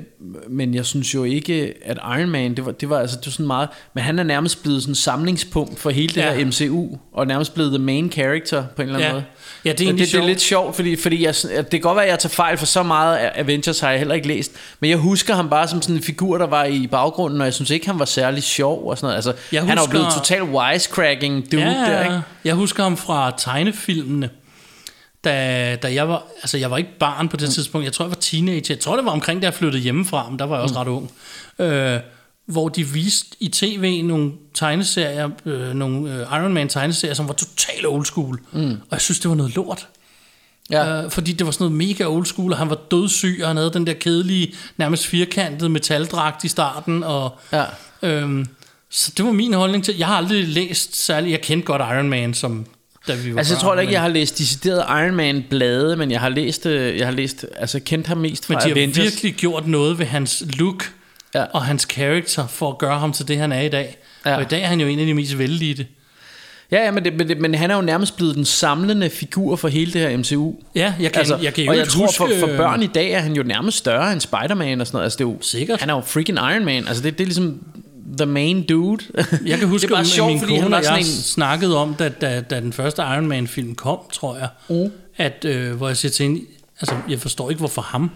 [0.49, 3.31] men jeg synes jo ikke, at Iron Man, det var, det var, altså, det var
[3.31, 3.69] sådan meget...
[3.95, 6.35] Men han er nærmest blevet sådan samlingspunkt for hele det Ja.
[6.35, 9.13] her MCU, og nærmest blevet the main character på en eller anden Ja.
[9.13, 9.25] måde.
[9.65, 12.05] Ja, det er det, det er lidt sjovt, fordi, fordi jeg, det kan godt være,
[12.05, 14.53] at jeg tager fejl, for så meget af Avengers har jeg heller ikke læst.
[14.81, 17.55] Men jeg husker ham bare som sådan en figur, der var i baggrunden, og jeg
[17.55, 19.17] synes ikke, han var særlig sjov og sådan noget.
[19.17, 22.21] Altså, Jeg Han er jo husker- blevet total wisecracking dude ja, der, ikke?
[22.45, 24.31] Jeg husker ham fra tegnefilmene.
[25.25, 27.53] Da, da jeg var, altså jeg var ikke barn på det mm.
[27.53, 30.31] tidspunkt, jeg tror jeg var teenager, jeg tror det var omkring da jeg flyttede hjemmefra,
[30.31, 30.79] men der var jeg også mm.
[30.79, 31.11] ret ung.
[31.59, 32.01] Øh,
[32.47, 37.35] hvor de viste i tv nogle tegneserier, øh, nogle øh, Iron Man tegneserier, som var
[37.35, 38.41] totalt old school.
[38.53, 38.71] Mm.
[38.71, 39.89] Og jeg synes, det var noget lort.
[40.71, 41.03] Ja.
[41.03, 43.57] Øh, fordi det var sådan noget mega old school, og han var dødssyg, og han
[43.57, 47.39] havde den der kedelige, nærmest firkantede metaldragt i starten, og...
[47.53, 47.64] Ja.
[48.03, 48.47] Øhm,
[48.91, 49.97] så det var min holdning til.
[49.97, 51.33] Jeg har aldrig læst særligt.
[51.33, 52.66] Jeg kendte godt Iron Man, som
[53.09, 55.97] da vi var Altså, jeg tror da ikke, jeg har læst decideret Iron Man blade,
[55.97, 58.69] men jeg har læst, øh, jeg har læst, altså kendt ham mest fra Men de
[58.69, 59.05] har Avengers.
[59.05, 60.93] virkelig gjort noget ved hans look.
[61.35, 61.45] Ja.
[61.45, 63.97] og hans karakter for at gøre ham til det, han er i dag.
[64.27, 64.37] Ja.
[64.37, 65.89] Og i dag er han jo en af de mest vældige.
[66.71, 69.57] Ja, ja men, det, men, det, men han er jo nærmest blevet den samlende figur
[69.57, 70.55] for hele det her MCU.
[70.75, 72.17] Ja, jeg kan, jeg kan jo og jeg tror, huske...
[72.17, 75.05] for, for børn i dag er han jo nærmest større end Spider-Man og sådan noget.
[75.05, 75.81] Altså, det er jo, Sikkert.
[75.81, 76.89] Han er jo freaking Iron Man.
[76.89, 77.63] Altså, det, det er ligesom
[78.17, 79.05] the main dude.
[79.47, 81.01] Jeg kan huske, det er bare at sjovt, min fordi kone han var sådan jeg
[81.01, 81.23] en...
[81.23, 84.91] snakkede om, da, da, da den første Iron Man-film kom, tror jeg, Mm.
[85.17, 86.41] at, øh, hvor jeg siger til hende,
[86.81, 88.11] altså, jeg forstår ikke, hvorfor ham.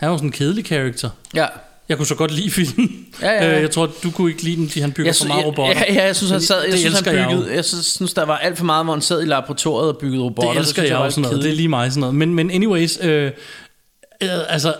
[0.00, 1.10] Han er jo sådan en kedelig karakter.
[1.34, 1.46] Ja.
[1.88, 3.06] Jeg kunne så godt lide filmen.
[3.22, 3.56] Ja, ja, ja.
[3.56, 5.82] Øh, Jeg tror, du kunne ikke lide den, fordi han bygger Jeg, for meget robotter.
[5.88, 8.14] ja, ja, jeg synes, han sad, jeg det synes, han jeg byggede, jeg, synes, synes,
[8.14, 10.50] der var alt for meget, hvor han sad i laboratoriet og byggede robotter.
[10.52, 11.44] Det elsker synes jeg var også sådan noget.
[11.44, 12.14] Det er lige mig sådan noget.
[12.14, 13.30] Men, men anyways, øh,
[14.22, 14.74] øh, altså,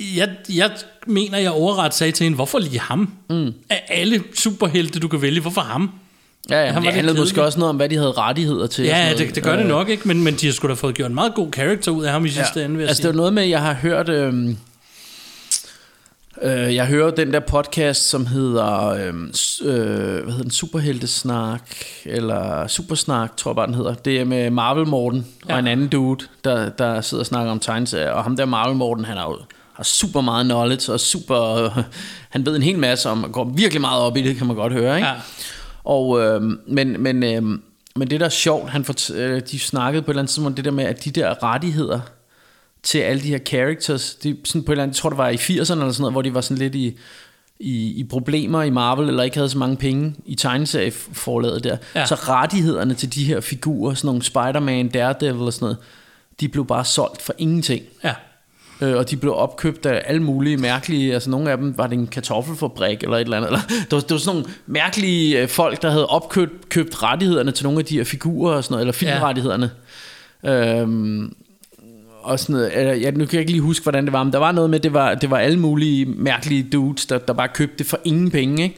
[0.00, 0.70] jeg, jeg
[1.06, 3.12] mener, jeg overret sagde til hende, hvorfor lige ham?
[3.30, 3.54] Mm.
[3.70, 5.90] Af alle superhelte, du kan vælge, hvorfor ham?
[6.50, 8.84] Ja, ja, Han det handlede måske også noget om, hvad de havde rettigheder til.
[8.84, 10.94] Ja, det, det gør det Øh, nok ikke, men, men de har sgu da fået
[10.94, 13.04] gjort en meget god karakter ud af ham i sidste ende, vil jeg altså det
[13.04, 13.12] sige.
[13.12, 14.08] er noget med, jeg har hørt...
[14.08, 14.48] Øh,
[16.42, 21.62] øh, jeg hører den der podcast, som hedder, øh, øh, hvad hedder den, Superheltesnak,
[22.04, 23.94] eller Supersnak, tror jeg bare den hedder.
[23.94, 25.48] Det er med Marvel Morten ja.
[25.48, 25.54] Ja.
[25.54, 28.10] og en anden dude, der, der sidder og snakker om tegneserier.
[28.10, 29.38] Og ham der Marvel Morten, han har jo
[29.76, 31.70] har super meget knowledge, og super, øh,
[32.34, 34.56] han ved en hel masse om, og går virkelig meget op i det, kan man
[34.56, 35.08] godt høre, ikke?
[35.08, 35.14] Ja.
[35.84, 37.42] Og, øh, men, men, øh,
[37.96, 40.56] men det der er sjovt, han fort, øh, de snakkede på et eller andet tidspunkt,
[40.56, 42.00] det der med, at de der rettigheder
[42.82, 45.28] til alle de her characters, de, sådan på et eller andet, jeg tror det var
[45.28, 46.98] i 80'erne eller sådan noget, hvor de var sådan lidt i,
[47.60, 51.76] i, i problemer i Marvel, eller ikke havde så mange penge i tegneserieforlaget der.
[51.94, 52.00] Ja.
[52.00, 52.06] Ja.
[52.06, 55.76] Så rettighederne til de her figurer, sådan nogle Spider-Man, Daredevil og sådan noget,
[56.40, 57.82] de blev bare solgt for ingenting.
[58.04, 58.14] Ja.
[58.80, 61.98] Øh, og de blev opkøbt af alle mulige mærkelige, altså nogle af dem var det
[61.98, 65.48] en kartoffelfabrik eller et eller andet, eller det var, det var sådan nogle mærkelige øh,
[65.48, 68.82] folk, der havde opkøbt købt rettighederne til nogle af de her figurer og sådan noget,
[68.82, 69.70] eller filmrettighederne.
[70.44, 70.80] Ja.
[70.80, 71.34] Øhm,
[72.22, 74.32] og sådan noget, eller, jeg, nu kan jeg ikke lige huske, hvordan det var, men
[74.32, 77.48] der var noget med, det var, det var alle mulige mærkelige dudes, der, der bare
[77.48, 78.76] købte det for ingen penge, ikke?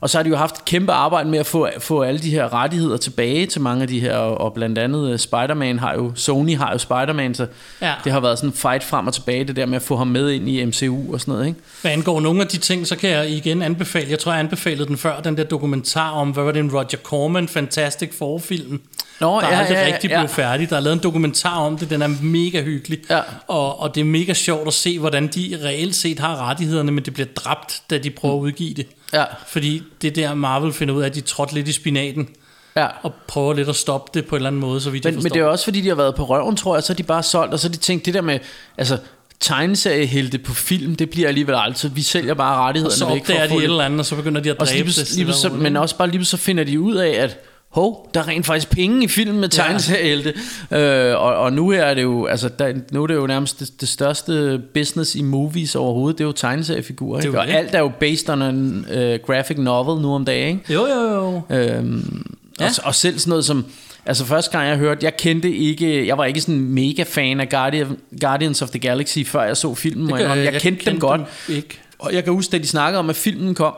[0.00, 2.30] Og så har de jo haft et kæmpe arbejde med at få, få alle de
[2.30, 5.94] her rettigheder tilbage til mange af de her, og, og blandt andet øh, Spider-Man har
[5.94, 7.46] jo, Sony har jo Spider-Man, så
[7.82, 7.94] Ja.
[8.04, 10.06] det har været sådan en fight frem og tilbage, det der med at få ham
[10.06, 11.60] med ind i MCU og sådan noget, ikke?
[11.82, 14.86] Hvad angår nogle af de ting, så kan jeg igen anbefale, jeg tror, jeg anbefalede
[14.86, 18.80] den før, den der dokumentar om, hvad var det, en Roger Corman Fantastic Four-film,
[19.20, 20.20] Nå, der ja, aldrig ja, rigtig ja.
[20.20, 20.70] blev færdig.
[20.70, 22.98] Der er lavet en dokumentar om det, den er mega hyggelig.
[23.10, 23.20] Ja.
[23.46, 27.04] Og, og det er mega sjovt at se, hvordan de reelt set har rettighederne, men
[27.04, 28.86] det bliver dræbt, da de prøver at udgive det.
[29.12, 29.24] Ja.
[29.46, 32.28] Fordi det er der, Marvel finder ud af, at de trådte lidt i spinaten,
[32.76, 32.86] Ja.
[33.02, 35.16] og prøver lidt at stoppe det på en eller anden måde, så vidt jeg Men,
[35.22, 35.34] forstår.
[35.34, 37.02] men det er også fordi, de har været på røven, tror jeg, så er de
[37.02, 38.38] bare solgt, og så har de tænkt, det der med,
[38.78, 38.98] altså,
[39.40, 43.42] tegneseriehelte på film, det bliver alligevel altid, vi sælger bare rettighederne så væk for opdager
[43.42, 43.70] at de få et det.
[43.70, 45.16] eller andet, og så begynder de at Og så dræbe lige, det.
[45.16, 47.38] lige, og så, men også bare lige så finder de ud af, at
[47.76, 50.34] hov, der er rent faktisk penge i film med tegneseriehelte.
[50.70, 53.80] Øh, og, og nu er det jo, altså, der, nu er det jo nærmest det,
[53.80, 57.20] det største business i movies overhovedet, det er jo tegneseriefigurer.
[57.20, 57.38] Er Ikke?
[57.38, 60.58] Og alt er jo based on en uh, graphic novel nu om dagen.
[60.58, 60.72] Ikke?
[60.72, 61.42] Jo, jo, jo.
[61.56, 62.26] Øhm,
[62.60, 62.64] ja.
[62.64, 62.70] Ja.
[62.78, 63.64] og, og selv sådan noget som
[64.08, 67.48] Altså første gang jeg hørte Jeg kendte ikke Jeg var ikke sådan mega fan af
[67.48, 70.90] Guardian, Guardians of the Galaxy Før jeg så filmen Det Jeg, gør jeg, jeg kendte
[70.90, 71.80] dem godt ikke.
[71.98, 73.74] Og jeg kan huske da de snakkede om at filmen kom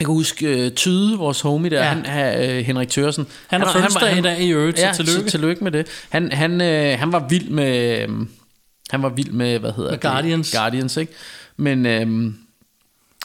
[0.00, 1.88] Jeg kan huske uh, Tyde Vores homie der Ja.
[1.88, 5.30] han, han, uh, Henrik Thørsen Han har fødselsdag i dag i øvrigt, så ja, tillykke.
[5.30, 8.28] Så, tillykke med det Han, han, uh, han var vild med um,
[8.90, 10.00] Han var vild med Hvad hedder Med det?
[10.00, 10.52] Guardians.
[10.52, 11.12] Guardians ikke
[11.56, 12.36] Men um,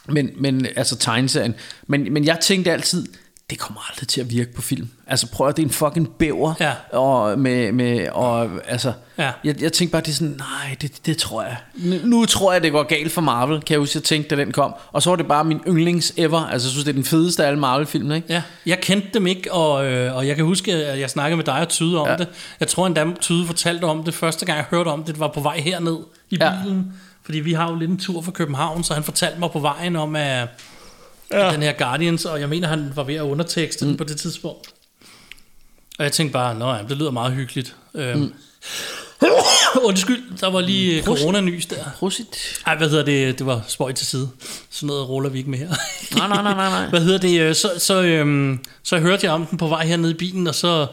[0.09, 1.55] men, men altså tegneserien
[1.87, 3.05] men, men jeg tænkte altid
[3.49, 4.89] det kommer aldrig til at virke på film.
[5.07, 6.53] Altså prøv at det er en fucking bæver.
[6.59, 6.71] Ja.
[6.97, 9.31] Og med, med og altså, Ja.
[9.43, 11.57] jeg, jeg tænkte bare, det er sådan, nej, det, det tror jeg.
[11.75, 14.41] Nu, nu tror jeg, det går galt for Marvel, kan jeg huske, jeg tænkte, da
[14.43, 14.73] den kom.
[14.91, 16.39] Og så var det bare min yndlings ever.
[16.39, 18.33] Altså, jeg synes, det er den fedeste af alle Marvel-film, ikke?
[18.33, 21.45] Ja, jeg kendte dem ikke, og, øh, og jeg kan huske, at jeg snakkede med
[21.45, 22.11] dig og Tyde om Ja.
[22.11, 22.17] ja.
[22.17, 22.27] det.
[22.59, 25.27] Jeg tror endda, Tyde fortalte om det første gang, jeg hørte om det, det var
[25.27, 25.97] på vej herned
[26.29, 26.51] i Ja.
[26.63, 26.93] bilen.
[27.23, 29.95] Fordi vi har jo lidt en tur fra København, så han fortalte mig på vejen
[29.95, 30.47] om at,
[31.39, 31.51] ja.
[31.51, 33.89] den her Guardians, og jeg mener, han var ved at undertekste mm.
[33.89, 34.67] den på det tidspunkt.
[35.99, 37.75] Og jeg tænkte bare, nå ja, det lyder meget hyggeligt.
[37.93, 38.19] Øhm.
[38.19, 38.33] Mm.
[39.83, 41.21] Undskyld, der var lige Prost.
[41.21, 41.83] coronanys der.
[41.99, 42.61] Prosit.
[42.65, 43.39] Ej, hvad hedder det?
[43.39, 44.29] Det var spøj til side.
[44.69, 45.69] Sådan noget ruller vi ikke med her.
[46.17, 46.89] Nej, nej, nej, nej, nej.
[46.93, 47.39] hvad hedder det?
[47.41, 50.55] øh, Så, så, øhm, så hørte jeg om den på vej hernede i bilen, og
[50.55, 50.87] så,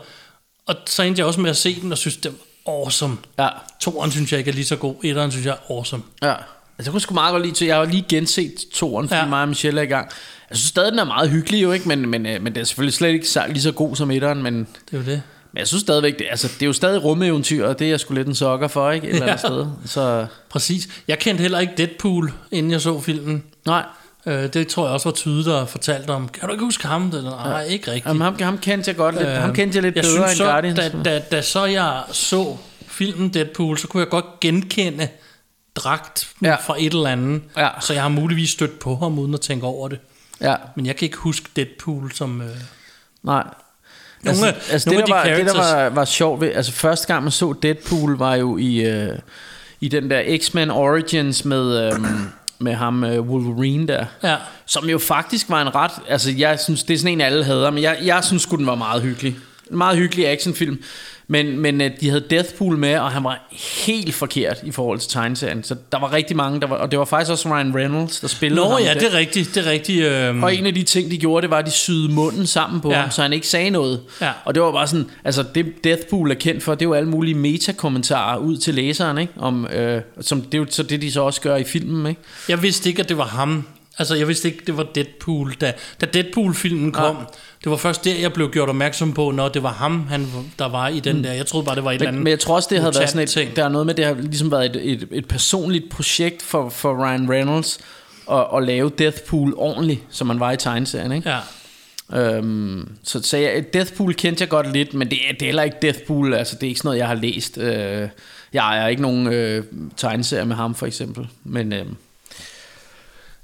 [0.67, 2.33] og så endte jeg også med at se den, og synes, det
[2.67, 3.17] var awesome.
[3.39, 3.49] Ja,
[3.81, 4.95] Toren synes jeg ikke er lige så god.
[5.05, 6.03] Etteren synes jeg er awesome.
[6.23, 6.35] ja.
[6.83, 9.23] Altså, jeg kunne sgu meget godt lide til, jeg har lige genset toren, fordi ja.
[9.25, 9.29] Ja.
[9.29, 10.09] mig og Michelle er i gang.
[10.51, 11.89] Jeg synes stadig, den er meget hyggelig jo, ikke?
[11.89, 14.43] Men, men, øh, men det er selvfølgelig slet ikke så- lige så god som etteren,
[14.43, 14.59] men...
[14.59, 15.23] Det er jo det.
[15.53, 18.01] Men jeg synes stadigvæk, det, altså, det er jo stadig rumeventyr, og det er jeg
[18.01, 19.07] sgu lidt en sokker for, ikke?
[19.09, 19.49] Et eller andet Ja.
[19.49, 19.67] sted.
[19.87, 20.89] Så Præcis.
[21.09, 23.45] Jeg kendte heller ikke Deadpool, inden jeg så filmen.
[23.67, 23.85] nej,
[24.27, 26.29] Øh, det tror jeg også var Tyde, der fortalte om.
[26.29, 27.11] Kan du ikke huske ham?
[27.11, 27.25] Det?
[27.25, 28.07] Nej, ikke rigtigt.
[28.07, 29.29] Jamen, ham, ham kendte jeg godt lidt.
[29.29, 30.79] Øh, ham kendte jeg lidt jeg bedre synes end så, Guardians.
[30.79, 32.57] Da, da, da så jeg så
[32.87, 35.09] filmen Deadpool, så kunne jeg godt genkende
[35.75, 36.55] dragt Ja.
[36.55, 37.43] fra et eller andet.
[37.57, 37.69] Ja.
[37.81, 39.99] Så jeg har muligvis stødt på ham, uden at tænke over det.
[40.41, 42.41] Ja, Men jeg kan ikke huske Deadpool som...
[42.41, 42.49] Øh...
[43.23, 43.45] nej.
[44.25, 46.53] Nogle altså, altså nogle det, der de var, det, der characters- var, var sjovt ved,
[46.55, 49.19] altså første gang man så Deadpool, var jo i, øh,
[49.81, 52.01] i den der X-Men Origins med, øh,
[52.59, 54.05] med ham øh, Wolverine der.
[54.23, 54.37] Ja.
[54.67, 55.91] Som jo faktisk var en ret...
[56.09, 58.67] Altså, jeg synes, det er sådan en, alle hader, men jeg, jeg synes sgu, den
[58.67, 59.37] var meget hyggelig.
[59.71, 60.83] En meget hyggelig actionfilm.
[61.29, 63.49] Men, men øh, de havde Deathpool med, og han var
[63.87, 65.65] helt forkert i forhold til tegneserien.
[65.65, 68.29] Så der var rigtig mange, der var, og det var faktisk også Ryan Reynolds, der
[68.29, 68.81] spillede Nå ham.
[68.81, 68.99] ja, der.
[69.01, 69.55] det er rigtigt.
[69.55, 70.43] Det er rigtigt øh...
[70.43, 72.91] Og en af de ting, de gjorde, det var, at de syede munden sammen på
[72.91, 73.01] ja.
[73.01, 74.01] ham, så han ikke sagde noget.
[74.21, 74.31] Ja.
[74.45, 77.09] Og det var bare sådan, altså det Deathpool er kendt for, det er jo alle
[77.09, 79.33] mulige metakommentarer ud til læseren, ikke?
[79.37, 82.21] Om, øh, som, det er jo så det, de så også gør i filmen, ikke?
[82.49, 83.65] Jeg vidste ikke, at det var ham.
[83.99, 85.55] Altså, jeg vidste ikke, det var Deadpool.
[85.61, 87.17] Da, da Deadpool-filmen kom,
[87.65, 90.29] det var først der, jeg blev gjort opmærksom på, når det var ham, han,
[90.59, 91.33] der var i den der.
[91.33, 92.95] Jeg troede bare, det var et eller andet Men, men jeg tror også, det havde
[92.95, 93.57] været sådan et, mutant-ting.
[93.57, 97.05] der er noget med, det har ligesom været et, et, et personligt projekt for, for
[97.05, 97.79] Ryan Reynolds
[98.31, 101.31] at, at lave Deathpool ordentligt, som man var i tegneserien, ikke?
[101.31, 101.39] Ja.
[102.13, 105.63] Øhm, så, så jeg, Deathpool kendte jeg godt lidt, men det er, det er heller
[105.63, 107.59] ikke Deathpool, altså det er ikke sådan noget, jeg har læst.
[107.59, 108.09] Øh,
[108.53, 109.65] jeg er ikke nogen øh,
[109.97, 111.29] tegneserie med ham, for eksempel.
[111.45, 111.87] Men, øh,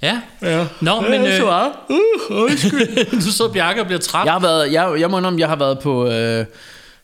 [0.02, 0.20] Ja.
[0.42, 0.66] ja.
[0.80, 1.42] Nå, men øh,
[1.90, 2.50] uh,
[3.12, 4.24] nu sidder Bjarke og bliver træt.
[4.24, 6.06] jeg har været, jeg, jeg må indrømme, jeg har været på...
[6.10, 6.44] Øh,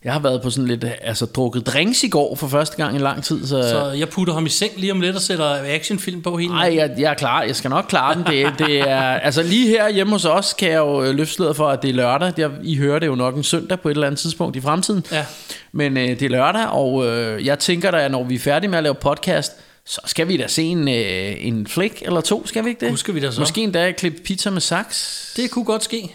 [0.05, 2.99] jeg har været på sådan lidt, altså drukket drinks i går for første gang i
[2.99, 3.63] lang tid, så...
[3.63, 6.75] Så jeg putter ham i seng lige om lidt og sætter actionfilm på hele Nej,
[6.77, 7.43] jeg, jeg er klar.
[7.43, 8.25] Jeg skal nok klare den.
[8.27, 11.69] Det, det er, altså lige her hjemme hos os kan jeg jo øh, løfte for,
[11.69, 12.33] at det er lørdag.
[12.37, 15.07] Jeg, I hører det jo nok en søndag på et eller andet tidspunkt i fremtiden.
[15.13, 15.25] Ja.
[15.73, 18.79] Men øh, det er lørdag, og øh, jeg tænker da, når vi er færdige med
[18.79, 19.53] at lave podcast,
[19.87, 22.91] så skal vi da se en, øh, en flik eller to, skal vi ikke det?
[22.91, 23.41] Husker vi da så.
[23.41, 25.33] Måske endda klippe pizza med saks.
[25.37, 26.15] Det kunne godt ske.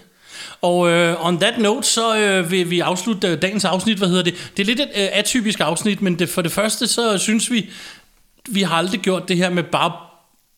[0.61, 3.97] Og øh, on that note, så øh, vil vi afslutte øh, dagens afsnit.
[3.97, 4.51] Hvad hedder det?
[4.57, 7.69] Det er lidt et øh, atypisk afsnit, men det, for det første, så synes vi,
[8.49, 10.08] vi har aldrig gjort det her med bare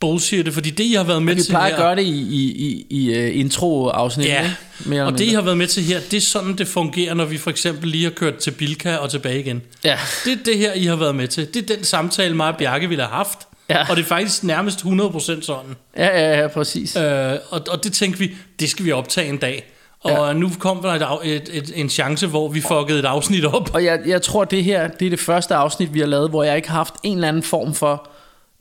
[0.01, 1.75] bullshit, fordi det, I har været med Vi til plejer her...
[1.75, 4.55] at gøre det i, i, i, i uh, intro-afsnittet, Ja, ikke?
[4.85, 5.35] Mere og det, I mindre.
[5.35, 8.03] har været med til her, det er sådan, det fungerer, når vi for eksempel lige
[8.03, 9.61] har kørt til Bilka og tilbage igen.
[9.83, 9.97] Ja.
[10.25, 11.53] Det er det her, I har været med til.
[11.53, 13.39] Det er den samtale, mig og Bjarke ville have haft.
[13.69, 13.89] Ja.
[13.89, 15.75] Og det er faktisk nærmest 100% sådan.
[15.97, 16.95] Ja, ja, ja, præcis.
[16.95, 17.03] Øh,
[17.49, 19.71] og, og det tænkte vi, det skal vi optage en dag.
[20.03, 20.33] Og Ja.
[20.33, 23.69] nu kom der et, et, et, en chance, hvor vi fuckede et afsnit op.
[23.73, 26.43] Og jeg, jeg tror, det her det er det første afsnit, vi har lavet, hvor
[26.43, 28.09] jeg ikke har haft en eller anden form for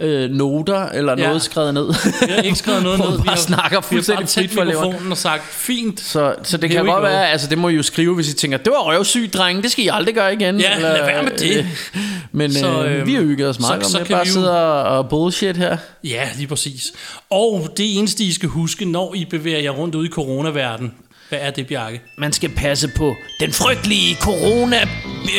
[0.01, 1.27] øh, noter eller Ja.
[1.27, 1.87] noget skrevet ned.
[2.27, 3.11] Vi har ikke skrevet noget ned.
[3.11, 6.01] Vi bare har, snakker fuldstændig frit for mikrofonen og sagt, fint.
[6.01, 7.03] Så, så det kan godt go.
[7.03, 9.71] være, altså det må I jo skrive, hvis I tænker, det var røvsygt, drenge, det
[9.71, 10.61] skal I aldrig gøre igen.
[10.61, 11.57] Ja, lad være med det.
[11.59, 11.67] øh,
[12.33, 14.33] Men Så, øh, øhm, vi har hygget os meget så- så, med kan bare jo-
[14.33, 15.77] sidde og, og bullshit her.
[16.05, 16.93] Ja, lige præcis.
[17.31, 20.93] Og det eneste, I skal huske, når I bevæger jer rundt ude i coronaverdenen,
[21.31, 22.01] hvad er det, Bjarke?
[22.17, 24.77] Man skal passe på den frygtelige corona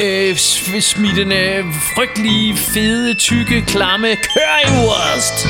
[0.03, 0.35] øh,
[0.81, 1.63] smittende,
[1.95, 5.47] frygtelige, fede, tykke, klamme currywurst.